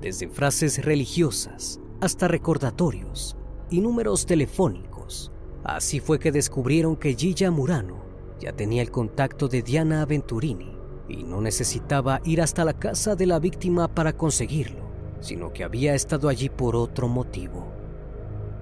desde 0.00 0.28
frases 0.28 0.84
religiosas 0.84 1.80
hasta 2.00 2.28
recordatorios 2.28 3.36
y 3.68 3.80
números 3.80 4.26
telefónicos. 4.26 5.32
Así 5.64 5.98
fue 5.98 6.20
que 6.20 6.30
descubrieron 6.30 6.94
que 6.94 7.16
Gilla 7.16 7.50
Murano 7.50 8.00
ya 8.38 8.52
tenía 8.52 8.80
el 8.80 8.92
contacto 8.92 9.48
de 9.48 9.62
Diana 9.62 10.06
Venturini 10.06 10.78
y 11.08 11.24
no 11.24 11.40
necesitaba 11.40 12.20
ir 12.24 12.42
hasta 12.42 12.64
la 12.64 12.78
casa 12.78 13.16
de 13.16 13.26
la 13.26 13.40
víctima 13.40 13.92
para 13.92 14.12
conseguirlo, 14.16 14.84
sino 15.18 15.52
que 15.52 15.64
había 15.64 15.96
estado 15.96 16.28
allí 16.28 16.48
por 16.48 16.76
otro 16.76 17.08
motivo. 17.08 17.71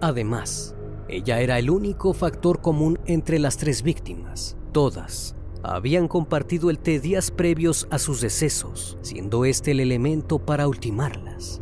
Además, 0.00 0.75
ella 1.09 1.40
era 1.40 1.59
el 1.59 1.71
único 1.71 2.14
factor 2.14 2.62
común 2.62 2.99
entre 3.04 3.38
las 3.38 3.57
tres 3.57 3.83
víctimas. 3.83 4.57
Todas 4.73 5.37
habían 5.62 6.09
compartido 6.09 6.71
el 6.71 6.78
té 6.78 7.00
días 7.00 7.30
previos 7.30 7.87
a 7.90 7.99
sus 7.99 8.23
decesos, 8.23 8.97
siendo 9.02 9.45
este 9.45 9.73
el 9.73 9.80
elemento 9.80 10.38
para 10.38 10.66
ultimarlas. 10.69 11.61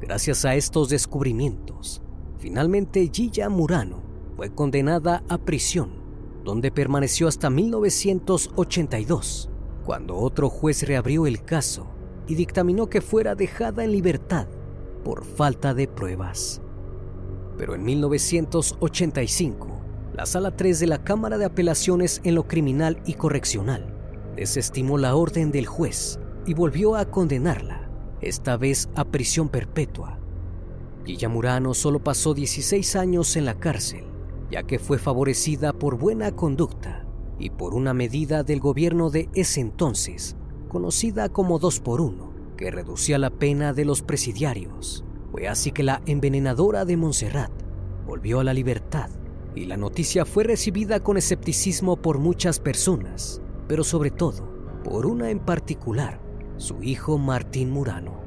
Gracias 0.00 0.44
a 0.44 0.56
estos 0.56 0.90
descubrimientos, 0.90 2.02
finalmente 2.38 3.10
Gilla 3.12 3.48
Murano 3.48 4.02
fue 4.36 4.54
condenada 4.54 5.24
a 5.28 5.38
prisión, 5.38 5.90
donde 6.44 6.70
permaneció 6.70 7.28
hasta 7.28 7.48
1982, 7.48 9.48
cuando 9.84 10.16
otro 10.16 10.50
juez 10.50 10.86
reabrió 10.86 11.26
el 11.26 11.42
caso 11.44 11.86
y 12.26 12.34
dictaminó 12.34 12.88
que 12.88 13.00
fuera 13.00 13.34
dejada 13.34 13.84
en 13.84 13.92
libertad 13.92 14.48
por 15.04 15.24
falta 15.24 15.72
de 15.74 15.88
pruebas. 15.88 16.60
Pero 17.60 17.74
en 17.74 17.84
1985, 17.84 19.68
la 20.14 20.24
Sala 20.24 20.56
3 20.56 20.80
de 20.80 20.86
la 20.86 21.04
Cámara 21.04 21.36
de 21.36 21.44
Apelaciones 21.44 22.22
en 22.24 22.34
lo 22.34 22.48
Criminal 22.48 23.02
y 23.04 23.12
Correccional 23.12 23.94
desestimó 24.34 24.96
la 24.96 25.14
orden 25.14 25.52
del 25.52 25.66
juez 25.66 26.18
y 26.46 26.54
volvió 26.54 26.96
a 26.96 27.10
condenarla, 27.10 27.90
esta 28.22 28.56
vez 28.56 28.88
a 28.94 29.04
prisión 29.04 29.50
perpetua. 29.50 30.18
Gilla 31.04 31.28
Murano 31.28 31.74
solo 31.74 32.02
pasó 32.02 32.32
16 32.32 32.96
años 32.96 33.36
en 33.36 33.44
la 33.44 33.60
cárcel, 33.60 34.06
ya 34.50 34.62
que 34.62 34.78
fue 34.78 34.98
favorecida 34.98 35.74
por 35.74 35.98
buena 35.98 36.34
conducta 36.34 37.04
y 37.38 37.50
por 37.50 37.74
una 37.74 37.92
medida 37.92 38.42
del 38.42 38.60
gobierno 38.60 39.10
de 39.10 39.28
ese 39.34 39.60
entonces, 39.60 40.34
conocida 40.70 41.28
como 41.28 41.58
2 41.58 41.80
por 41.80 42.00
1 42.00 42.32
que 42.56 42.70
reducía 42.70 43.18
la 43.18 43.28
pena 43.28 43.74
de 43.74 43.84
los 43.84 44.00
presidiarios. 44.00 45.04
Fue 45.30 45.48
así 45.48 45.70
que 45.70 45.82
la 45.82 46.02
envenenadora 46.06 46.84
de 46.84 46.96
Montserrat 46.96 47.52
volvió 48.06 48.40
a 48.40 48.44
la 48.44 48.54
libertad 48.54 49.10
y 49.54 49.66
la 49.66 49.76
noticia 49.76 50.24
fue 50.24 50.44
recibida 50.44 51.00
con 51.00 51.16
escepticismo 51.16 51.96
por 51.96 52.18
muchas 52.18 52.58
personas, 52.58 53.40
pero 53.68 53.84
sobre 53.84 54.10
todo 54.10 54.48
por 54.84 55.06
una 55.06 55.30
en 55.30 55.40
particular, 55.40 56.20
su 56.56 56.82
hijo 56.82 57.18
Martín 57.18 57.70
Murano. 57.70 58.20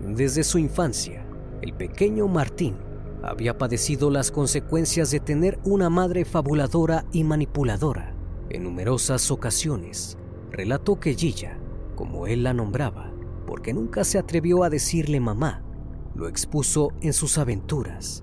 Desde 0.00 0.44
su 0.44 0.58
infancia, 0.58 1.26
el 1.62 1.72
pequeño 1.72 2.28
Martín 2.28 2.76
había 3.22 3.56
padecido 3.56 4.10
las 4.10 4.30
consecuencias 4.30 5.10
de 5.10 5.20
tener 5.20 5.58
una 5.64 5.88
madre 5.88 6.24
fabuladora 6.24 7.06
y 7.12 7.24
manipuladora. 7.24 8.14
En 8.50 8.64
numerosas 8.64 9.30
ocasiones, 9.30 10.18
relató 10.50 11.00
que 11.00 11.14
Gilla, 11.14 11.58
como 11.96 12.26
él 12.26 12.42
la 12.42 12.52
nombraba, 12.52 13.12
porque 13.46 13.72
nunca 13.72 14.04
se 14.04 14.18
atrevió 14.18 14.62
a 14.62 14.70
decirle 14.70 15.20
mamá, 15.20 15.63
lo 16.14 16.28
expuso 16.28 16.92
en 17.00 17.12
sus 17.12 17.38
aventuras. 17.38 18.22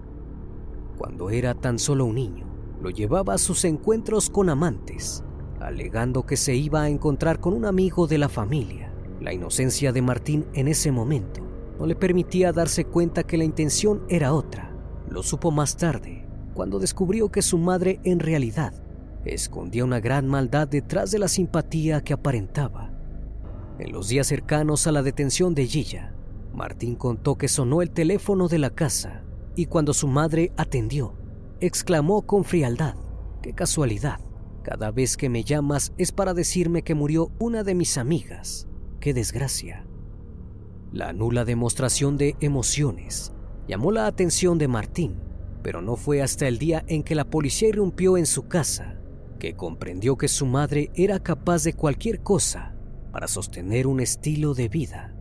Cuando 0.98 1.29
era 1.29 1.53
tan 1.53 1.79
solo 1.79 2.05
un 2.05 2.15
niño, 2.15 2.45
lo 2.81 2.89
llevaba 2.89 3.33
a 3.33 3.38
sus 3.38 3.65
encuentros 3.65 4.29
con 4.29 4.50
amantes, 4.50 5.24
alegando 5.60 6.25
que 6.25 6.38
se 6.38 6.55
iba 6.55 6.83
a 6.83 6.89
encontrar 6.89 7.39
con 7.39 7.53
un 7.53 7.65
amigo 7.65 8.07
de 8.07 8.17
la 8.17 8.29
familia. 8.29 8.93
La 9.19 9.33
inocencia 9.33 9.91
de 9.91 10.01
Martín 10.01 10.48
en 10.53 10.67
ese 10.67 10.91
momento 10.91 11.41
no 11.79 11.86
le 11.86 11.95
permitía 11.95 12.51
darse 12.51 12.86
cuenta 12.86 13.24
que 13.24 13.38
la 13.38 13.43
intención 13.43 14.03
era 14.10 14.33
otra. 14.33 14.75
Lo 15.10 15.24
supo 15.24 15.51
más 15.51 15.77
tarde, 15.77 16.27
cuando 16.53 16.79
descubrió 16.79 17.29
que 17.29 17.41
su 17.41 17.57
madre 17.57 18.00
en 18.03 18.19
realidad 18.19 18.74
escondía 19.25 19.86
una 19.86 20.00
gran 20.00 20.27
maldad 20.27 20.67
detrás 20.67 21.12
de 21.12 21.19
la 21.19 21.27
simpatía 21.27 22.01
que 22.01 22.13
aparentaba. 22.13 22.91
En 23.77 23.91
los 23.91 24.10
días 24.10 24.27
cercanos 24.27 24.88
a 24.88 24.91
la 24.91 25.03
detención 25.03 25.53
de 25.55 25.67
Gilla, 25.67 26.11
Martín 26.53 26.96
contó 26.96 27.38
que 27.38 27.48
sonó 27.48 27.81
el 27.81 27.91
teléfono 27.91 28.48
de 28.48 28.60
la 28.60 28.70
casa 28.72 29.24
y 29.55 29.65
cuando 29.65 29.93
su 29.93 30.08
madre 30.08 30.51
atendió, 30.58 31.15
exclamó 31.60 32.24
con 32.24 32.43
frialdad, 32.43 32.96
qué 33.41 33.53
casualidad, 33.53 34.20
cada 34.63 34.91
vez 34.91 35.17
que 35.17 35.29
me 35.29 35.43
llamas 35.43 35.93
es 35.98 36.12
para 36.12 36.34
decirme 36.34 36.84
que 36.84 36.96
murió 36.96 37.31
una 37.39 37.63
de 37.63 37.75
mis 37.75 37.98
amigas, 37.98 38.67
qué 39.00 39.13
desgracia. 39.13 39.86
La 40.91 41.13
nula 41.13 41.46
demostración 41.46 42.17
de 42.17 42.36
emociones 42.41 43.34
llamó 43.67 43.91
la 43.91 44.08
atención 44.08 44.58
de 44.58 44.67
Martín, 44.67 45.15
pero 45.63 45.81
no 45.81 45.96
fue 45.96 46.22
hasta 46.22 46.48
el 46.48 46.58
día 46.58 46.84
en 46.88 47.03
que 47.03 47.15
la 47.15 47.29
policía 47.29 47.70
irrumpió 47.70 48.17
en 48.17 48.25
su 48.25 48.48
casa 48.48 48.98
que 49.41 49.55
comprendió 49.55 50.17
que 50.17 50.27
su 50.27 50.46
madre 50.46 50.91
era 50.93 51.17
capaz 51.20 51.63
de 51.63 51.74
cualquier 51.74 52.22
cosa 52.22 52.75
para 53.11 53.27
sostener 53.27 53.87
un 53.87 54.00
estilo 54.00 54.53
de 54.53 54.70
vida. 54.70 55.16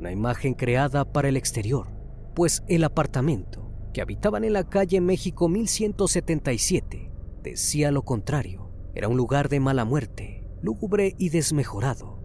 Una 0.00 0.12
imagen 0.12 0.54
creada 0.54 1.04
para 1.04 1.28
el 1.28 1.36
exterior, 1.36 1.88
pues 2.34 2.62
el 2.68 2.84
apartamento 2.84 3.70
que 3.92 4.00
habitaban 4.00 4.44
en 4.44 4.54
la 4.54 4.66
calle 4.66 4.98
México 5.02 5.46
1177 5.46 7.12
decía 7.42 7.90
lo 7.90 8.02
contrario. 8.02 8.70
Era 8.94 9.08
un 9.08 9.18
lugar 9.18 9.50
de 9.50 9.60
mala 9.60 9.84
muerte, 9.84 10.48
lúgubre 10.62 11.14
y 11.18 11.28
desmejorado. 11.28 12.18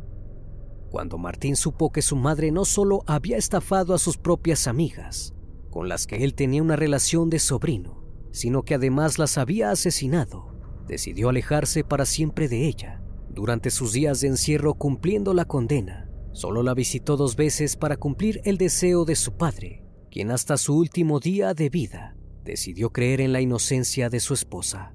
Cuando 0.89 1.17
Martín 1.17 1.57
supo 1.57 1.91
que 1.91 2.01
su 2.01 2.15
madre 2.15 2.49
no 2.49 2.63
solo 2.63 3.03
había 3.07 3.35
estafado 3.35 3.93
a 3.93 3.99
sus 3.99 4.15
propias 4.15 4.67
amigas, 4.67 5.33
con 5.69 5.89
las 5.89 6.07
que 6.07 6.23
él 6.23 6.33
tenía 6.33 6.63
una 6.63 6.77
relación 6.77 7.29
de 7.29 7.39
sobrino, 7.39 8.05
sino 8.31 8.63
que 8.63 8.75
además 8.75 9.19
las 9.19 9.37
había 9.37 9.71
asesinado, 9.71 10.55
decidió 10.87 11.27
alejarse 11.27 11.83
para 11.83 12.05
siempre 12.05 12.47
de 12.47 12.67
ella 12.67 13.03
durante 13.27 13.69
sus 13.69 13.91
días 13.91 14.21
de 14.21 14.29
encierro 14.29 14.75
cumpliendo 14.75 15.33
la 15.33 15.43
condena, 15.43 16.09
solo 16.35 16.63
la 16.63 16.73
visitó 16.73 17.15
dos 17.15 17.37
veces 17.37 17.77
para 17.77 17.95
cumplir 17.95 18.41
el 18.43 18.57
deseo 18.57 19.05
de 19.05 19.15
su 19.15 19.37
padre, 19.37 19.85
quien 20.11 20.31
hasta 20.31 20.57
su 20.57 20.77
último 20.77 21.21
día 21.21 21.53
de 21.53 21.69
vida 21.69 22.17
decidió 22.43 22.91
creer 22.91 23.21
en 23.21 23.31
la 23.31 23.39
inocencia 23.39 24.09
de 24.09 24.19
su 24.19 24.33
esposa. 24.33 24.93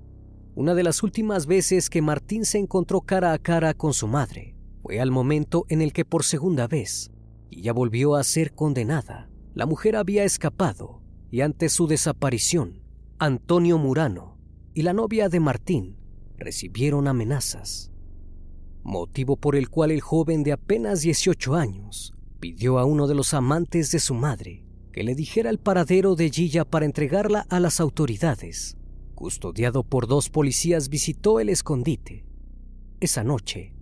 Una 0.54 0.74
de 0.74 0.82
las 0.82 1.02
últimas 1.02 1.46
veces 1.46 1.88
que 1.88 2.02
Martín 2.02 2.44
se 2.44 2.58
encontró 2.58 3.00
cara 3.00 3.32
a 3.32 3.38
cara 3.38 3.72
con 3.72 3.94
su 3.94 4.06
madre 4.06 4.54
fue 4.82 5.00
al 5.00 5.10
momento 5.10 5.64
en 5.68 5.80
el 5.80 5.94
que 5.94 6.04
por 6.04 6.24
segunda 6.24 6.68
vez 6.68 7.10
ella 7.50 7.72
volvió 7.72 8.16
a 8.16 8.22
ser 8.22 8.52
condenada. 8.52 9.30
La 9.54 9.64
mujer 9.64 9.96
había 9.96 10.24
escapado 10.24 11.02
y 11.30 11.40
ante 11.40 11.70
su 11.70 11.86
desaparición, 11.86 12.82
Antonio 13.18 13.78
Murano 13.78 14.38
y 14.74 14.82
la 14.82 14.92
novia 14.92 15.30
de 15.30 15.40
Martín 15.40 15.96
recibieron 16.36 17.08
amenazas 17.08 17.89
motivo 18.82 19.36
por 19.36 19.56
el 19.56 19.68
cual 19.68 19.90
el 19.90 20.00
joven 20.00 20.42
de 20.42 20.52
apenas 20.52 21.02
18 21.02 21.54
años 21.54 22.14
pidió 22.40 22.78
a 22.78 22.84
uno 22.84 23.06
de 23.06 23.14
los 23.14 23.34
amantes 23.34 23.90
de 23.90 23.98
su 23.98 24.14
madre 24.14 24.64
que 24.92 25.04
le 25.04 25.14
dijera 25.14 25.50
el 25.50 25.58
paradero 25.58 26.16
de 26.16 26.30
Gilla 26.30 26.64
para 26.64 26.86
entregarla 26.86 27.46
a 27.48 27.60
las 27.60 27.80
autoridades. 27.80 28.76
Custodiado 29.14 29.84
por 29.84 30.06
dos 30.06 30.30
policías 30.30 30.88
visitó 30.88 31.38
el 31.40 31.48
escondite. 31.48 32.24
Esa 32.98 33.22
noche, 33.22 33.74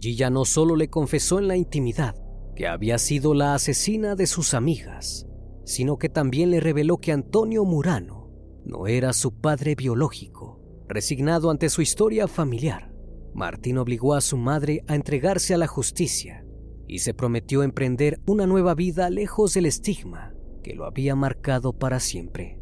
Gilla 0.00 0.30
no 0.30 0.44
solo 0.44 0.76
le 0.76 0.88
confesó 0.88 1.38
en 1.38 1.48
la 1.48 1.56
intimidad 1.56 2.14
que 2.54 2.68
había 2.68 2.98
sido 2.98 3.34
la 3.34 3.54
asesina 3.54 4.14
de 4.14 4.26
sus 4.26 4.54
amigas, 4.54 5.26
sino 5.64 5.96
que 5.96 6.08
también 6.08 6.50
le 6.50 6.60
reveló 6.60 6.98
que 6.98 7.12
Antonio 7.12 7.64
Murano 7.64 8.30
no 8.64 8.86
era 8.86 9.12
su 9.14 9.32
padre 9.32 9.74
biológico, 9.74 10.60
resignado 10.86 11.50
ante 11.50 11.70
su 11.70 11.82
historia 11.82 12.28
familiar 12.28 12.91
Martín 13.34 13.78
obligó 13.78 14.14
a 14.14 14.20
su 14.20 14.36
madre 14.36 14.84
a 14.86 14.94
entregarse 14.94 15.54
a 15.54 15.58
la 15.58 15.66
justicia 15.66 16.44
y 16.86 16.98
se 16.98 17.14
prometió 17.14 17.62
emprender 17.62 18.20
una 18.26 18.46
nueva 18.46 18.74
vida 18.74 19.08
lejos 19.08 19.54
del 19.54 19.66
estigma 19.66 20.34
que 20.62 20.74
lo 20.74 20.84
había 20.84 21.16
marcado 21.16 21.72
para 21.72 22.00
siempre. 22.00 22.60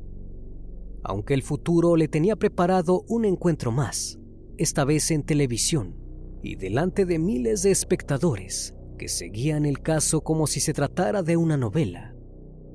Aunque 1.03 1.35
el 1.35 1.43
futuro 1.43 1.97
le 1.97 2.09
tenía 2.09 2.37
preparado 2.37 3.05
un 3.09 3.25
encuentro 3.25 3.73
más, 3.73 4.19
esta 4.59 4.85
vez 4.85 5.11
en 5.11 5.25
televisión 5.25 5.97
y 6.43 6.57
delante 6.57 7.05
de 7.05 7.19
miles 7.19 7.63
de 7.63 7.71
espectadores 7.71 8.75
que 8.99 9.09
seguían 9.09 9.67
el 9.67 9.81
caso 9.81 10.21
como 10.21 10.47
si 10.47 10.61
se 10.61 10.75
tratara 10.75 11.23
de 11.23 11.37
una 11.37 11.57
novela. 11.57 12.15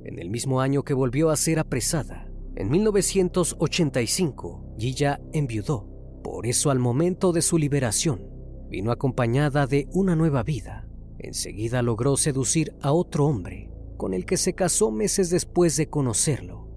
En 0.04 0.20
el 0.20 0.30
mismo 0.30 0.60
año 0.60 0.84
que 0.84 0.94
volvió 0.94 1.30
a 1.30 1.38
ser 1.38 1.60
apresada, 1.60 2.30
en 2.56 2.70
1985, 2.70 4.76
Gilla 4.78 5.22
enviudó 5.34 5.95
por 6.26 6.48
eso 6.48 6.72
al 6.72 6.80
momento 6.80 7.34
de 7.34 7.44
su 7.44 7.60
liberación, 7.60 8.20
vino 8.68 8.92
acompañada 8.92 9.68
de 9.68 9.88
una 9.94 10.16
nueva 10.16 10.42
vida. 10.42 10.90
Enseguida 11.20 11.84
logró 11.84 12.18
seducir 12.18 12.74
a 12.82 12.94
otro 12.94 13.28
hombre, 13.28 13.70
con 13.96 14.16
el 14.16 14.26
que 14.26 14.36
se 14.36 14.54
casó 14.54 14.90
meses 14.90 15.30
después 15.30 15.78
de 15.78 15.88
conocerlo. 15.88 16.68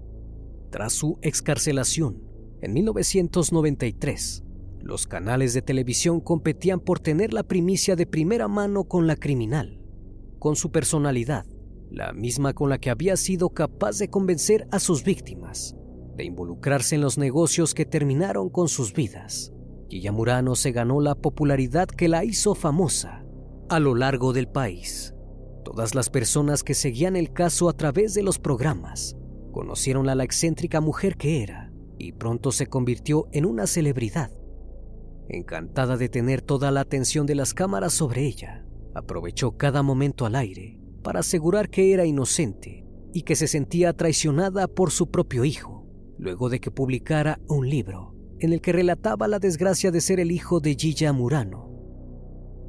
Tras 0.69 0.93
su 0.93 1.17
excarcelación, 1.23 2.21
en 2.61 2.73
1993, 2.73 4.43
los 4.81 5.07
canales 5.07 5.55
de 5.55 5.63
televisión 5.63 6.19
competían 6.19 6.79
por 6.79 6.99
tener 6.99 7.33
la 7.33 7.41
primicia 7.41 7.95
de 7.95 8.05
primera 8.05 8.47
mano 8.47 8.83
con 8.83 9.07
la 9.07 9.15
criminal, 9.15 9.81
con 10.37 10.55
su 10.57 10.69
personalidad, 10.71 11.47
la 11.89 12.13
misma 12.13 12.53
con 12.53 12.69
la 12.69 12.77
que 12.77 12.91
había 12.91 13.17
sido 13.17 13.49
capaz 13.49 13.97
de 13.97 14.11
convencer 14.11 14.67
a 14.69 14.77
sus 14.77 15.03
víctimas 15.03 15.75
de 16.19 16.25
involucrarse 16.25 16.95
en 16.95 17.01
los 17.01 17.17
negocios 17.17 17.73
que 17.73 17.85
terminaron 17.85 18.49
con 18.49 18.67
sus 18.67 18.91
vidas. 18.91 19.53
Murano 20.11 20.53
se 20.55 20.73
ganó 20.73 20.99
la 20.99 21.15
popularidad 21.15 21.87
que 21.87 22.09
la 22.09 22.25
hizo 22.25 22.55
famosa 22.55 23.23
a 23.69 23.79
lo 23.79 23.95
largo 23.95 24.33
del 24.33 24.49
país. 24.49 25.15
Todas 25.63 25.95
las 25.95 26.09
personas 26.09 26.61
que 26.61 26.73
seguían 26.73 27.15
el 27.15 27.31
caso 27.31 27.69
a 27.69 27.73
través 27.73 28.13
de 28.15 28.23
los 28.23 28.37
programas 28.37 29.15
conocieron 29.53 30.09
a 30.09 30.15
la 30.15 30.25
excéntrica 30.25 30.81
mujer 30.81 31.15
que 31.15 31.41
era 31.41 31.71
y 31.97 32.11
pronto 32.11 32.51
se 32.51 32.67
convirtió 32.67 33.29
en 33.31 33.45
una 33.45 33.65
celebridad. 33.65 34.29
Encantada 35.29 35.95
de 35.95 36.09
tener 36.09 36.41
toda 36.41 36.69
la 36.69 36.81
atención 36.81 37.27
de 37.27 37.35
las 37.35 37.53
cámaras 37.53 37.93
sobre 37.93 38.25
ella, 38.25 38.65
aprovechó 38.93 39.55
cada 39.55 39.83
momento 39.83 40.25
al 40.25 40.35
aire 40.35 40.81
para 41.01 41.21
asegurar 41.21 41.69
que 41.69 41.93
era 41.93 42.05
inocente 42.05 42.85
y 43.13 43.21
que 43.21 43.37
se 43.37 43.47
sentía 43.47 43.93
traicionada 43.93 44.67
por 44.67 44.91
su 44.91 45.09
propio 45.09 45.45
hijo 45.45 45.79
luego 46.19 46.49
de 46.49 46.59
que 46.59 46.69
publicara 46.69 47.39
un 47.47 47.67
libro 47.67 48.13
en 48.39 48.53
el 48.53 48.61
que 48.61 48.73
relataba 48.73 49.27
la 49.27 49.39
desgracia 49.39 49.89
de 49.89 50.01
ser 50.01 50.19
el 50.19 50.31
hijo 50.31 50.59
de 50.59 50.75
Gilla 50.75 51.11
Murano. 51.13 51.69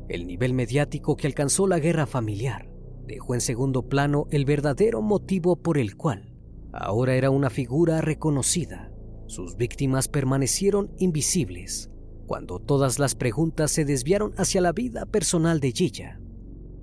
El 0.08 0.26
nivel 0.26 0.54
mediático 0.54 1.16
que 1.16 1.26
alcanzó 1.26 1.66
la 1.66 1.78
guerra 1.78 2.06
familiar 2.06 2.70
dejó 3.06 3.34
en 3.34 3.40
segundo 3.40 3.88
plano 3.88 4.26
el 4.30 4.44
verdadero 4.44 5.02
motivo 5.02 5.56
por 5.56 5.78
el 5.78 5.96
cual 5.96 6.32
ahora 6.72 7.14
era 7.14 7.30
una 7.30 7.50
figura 7.50 8.00
reconocida. 8.00 8.92
Sus 9.26 9.56
víctimas 9.56 10.08
permanecieron 10.08 10.92
invisibles 10.98 11.90
cuando 12.26 12.60
todas 12.60 13.00
las 13.00 13.16
preguntas 13.16 13.72
se 13.72 13.84
desviaron 13.84 14.32
hacia 14.36 14.60
la 14.60 14.72
vida 14.72 15.06
personal 15.06 15.58
de 15.58 15.72
Gilla. 15.72 16.20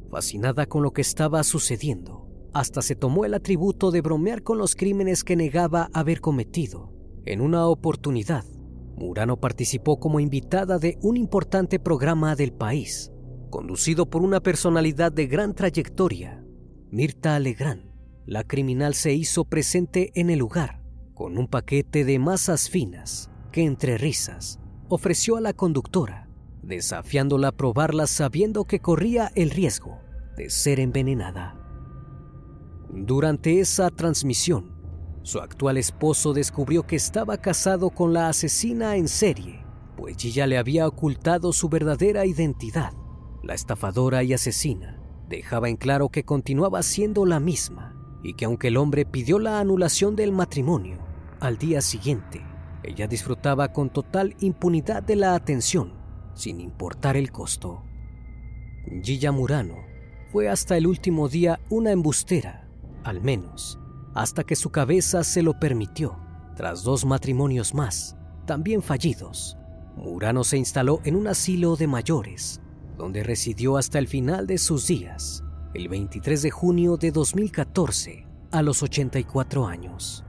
Fascinada 0.09 0.65
con 0.65 0.83
lo 0.83 0.91
que 0.91 1.01
estaba 1.01 1.43
sucediendo, 1.43 2.26
hasta 2.59 2.81
se 2.81 2.95
tomó 2.95 3.23
el 3.25 3.35
atributo 3.35 3.91
de 3.91 4.01
bromear 4.01 4.41
con 4.41 4.57
los 4.57 4.75
crímenes 4.75 5.23
que 5.23 5.35
negaba 5.35 5.89
haber 5.93 6.21
cometido. 6.21 6.91
En 7.25 7.41
una 7.41 7.67
oportunidad, 7.67 8.45
Murano 8.95 9.37
participó 9.37 9.99
como 9.99 10.19
invitada 10.19 10.79
de 10.79 10.97
un 11.01 11.17
importante 11.17 11.79
programa 11.79 12.35
del 12.35 12.51
país, 12.51 13.11
conducido 13.51 14.09
por 14.09 14.23
una 14.23 14.39
personalidad 14.39 15.11
de 15.11 15.27
gran 15.27 15.53
trayectoria, 15.53 16.43
Mirta 16.89 17.39
Legrand. 17.39 17.91
La 18.25 18.43
criminal 18.43 18.95
se 18.95 19.13
hizo 19.13 19.45
presente 19.45 20.11
en 20.15 20.31
el 20.31 20.39
lugar 20.39 20.81
con 21.13 21.37
un 21.37 21.47
paquete 21.47 22.05
de 22.05 22.17
masas 22.17 22.69
finas 22.69 23.29
que 23.51 23.65
entre 23.65 23.97
risas 23.97 24.59
ofreció 24.89 25.37
a 25.37 25.41
la 25.41 25.53
conductora, 25.53 26.27
desafiándola 26.63 27.49
a 27.49 27.51
probarlas 27.51 28.09
sabiendo 28.09 28.65
que 28.65 28.79
corría 28.79 29.31
el 29.35 29.51
riesgo 29.51 29.99
de 30.35 30.49
ser 30.49 30.79
envenenada. 30.79 31.66
Durante 32.89 33.59
esa 33.59 33.89
transmisión, 33.89 34.71
su 35.23 35.39
actual 35.39 35.77
esposo 35.77 36.33
descubrió 36.33 36.83
que 36.83 36.95
estaba 36.95 37.37
casado 37.37 37.89
con 37.89 38.13
la 38.13 38.29
asesina 38.29 38.95
en 38.95 39.07
serie, 39.07 39.65
pues 39.97 40.23
ella 40.23 40.47
le 40.47 40.57
había 40.57 40.87
ocultado 40.87 41.51
su 41.51 41.67
verdadera 41.67 42.25
identidad. 42.25 42.93
La 43.43 43.53
estafadora 43.53 44.23
y 44.23 44.33
asesina 44.33 45.01
dejaba 45.27 45.67
en 45.67 45.75
claro 45.75 46.09
que 46.09 46.23
continuaba 46.23 46.81
siendo 46.81 47.25
la 47.25 47.39
misma 47.39 47.93
y 48.23 48.35
que 48.35 48.45
aunque 48.45 48.69
el 48.69 48.77
hombre 48.77 49.05
pidió 49.05 49.39
la 49.39 49.59
anulación 49.59 50.15
del 50.15 50.31
matrimonio, 50.31 50.99
al 51.39 51.57
día 51.57 51.81
siguiente 51.81 52.41
ella 52.83 53.07
disfrutaba 53.07 53.73
con 53.73 53.89
total 53.89 54.35
impunidad 54.39 55.03
de 55.03 55.17
la 55.17 55.35
atención, 55.35 55.93
sin 56.35 56.61
importar 56.61 57.17
el 57.17 57.31
costo. 57.31 57.83
Gilla 59.03 59.33
Murano 59.33 59.75
fue 60.31 60.47
hasta 60.47 60.77
el 60.77 60.87
último 60.87 61.27
día 61.27 61.59
una 61.69 61.91
embustera, 61.91 62.66
al 63.07 63.21
menos, 63.21 63.79
hasta 64.13 64.43
que 64.43 64.55
su 64.55 64.69
cabeza 64.69 65.23
se 65.23 65.41
lo 65.41 65.59
permitió. 65.59 66.19
Tras 66.55 66.83
dos 66.83 67.05
matrimonios 67.05 67.73
más, 67.73 68.17
también 68.45 68.81
fallidos, 68.81 69.57
Murano 69.95 70.43
se 70.43 70.57
instaló 70.57 70.99
en 71.05 71.15
un 71.15 71.27
asilo 71.27 71.75
de 71.75 71.87
mayores, 71.87 72.61
donde 72.97 73.23
residió 73.23 73.77
hasta 73.77 73.97
el 73.99 74.07
final 74.07 74.45
de 74.45 74.57
sus 74.57 74.87
días, 74.87 75.43
el 75.73 75.87
23 75.87 76.41
de 76.41 76.51
junio 76.51 76.97
de 76.97 77.11
2014, 77.11 78.27
a 78.51 78.61
los 78.61 78.83
84 78.83 79.67
años. 79.67 80.25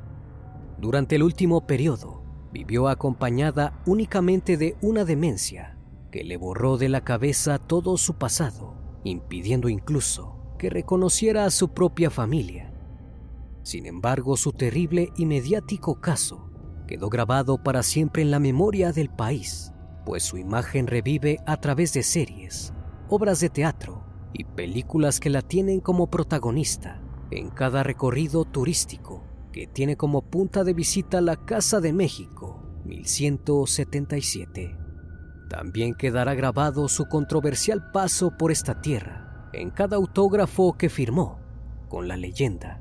Durante 0.78 1.16
el 1.16 1.22
último 1.22 1.66
periodo, 1.66 2.22
vivió 2.52 2.88
acompañada 2.88 3.82
únicamente 3.86 4.56
de 4.56 4.76
una 4.80 5.04
demencia 5.04 5.76
que 6.12 6.24
le 6.24 6.36
borró 6.36 6.78
de 6.78 6.88
la 6.88 7.02
cabeza 7.02 7.58
todo 7.58 7.96
su 7.96 8.14
pasado, 8.14 8.74
impidiendo 9.04 9.68
incluso 9.68 10.38
que 10.58 10.70
reconociera 10.70 11.44
a 11.44 11.50
su 11.50 11.68
propia 11.68 12.10
familia. 12.10 12.67
Sin 13.68 13.85
embargo, 13.85 14.38
su 14.38 14.54
terrible 14.54 15.12
y 15.18 15.26
mediático 15.26 16.00
caso 16.00 16.48
quedó 16.87 17.11
grabado 17.11 17.62
para 17.62 17.83
siempre 17.83 18.22
en 18.22 18.31
la 18.31 18.38
memoria 18.38 18.92
del 18.92 19.11
país, 19.11 19.74
pues 20.07 20.22
su 20.22 20.38
imagen 20.38 20.87
revive 20.87 21.37
a 21.44 21.59
través 21.59 21.92
de 21.92 22.02
series, 22.02 22.72
obras 23.11 23.40
de 23.40 23.50
teatro 23.50 24.07
y 24.33 24.44
películas 24.44 25.20
que 25.20 25.28
la 25.28 25.42
tienen 25.42 25.81
como 25.81 26.09
protagonista 26.09 27.02
en 27.31 27.50
cada 27.50 27.83
recorrido 27.83 28.46
turístico 28.46 29.22
que 29.52 29.66
tiene 29.66 29.98
como 29.98 30.22
punta 30.22 30.64
de 30.64 30.72
visita 30.72 31.20
la 31.20 31.37
Casa 31.37 31.81
de 31.81 31.92
México 31.92 32.62
1177. 32.87 34.78
También 35.50 35.92
quedará 35.92 36.35
grabado 36.35 36.88
su 36.88 37.04
controversial 37.04 37.90
paso 37.92 38.35
por 38.38 38.50
esta 38.50 38.81
tierra 38.81 39.50
en 39.52 39.68
cada 39.68 39.96
autógrafo 39.96 40.72
que 40.78 40.88
firmó 40.88 41.38
con 41.90 42.09
la 42.09 42.16
leyenda 42.16 42.81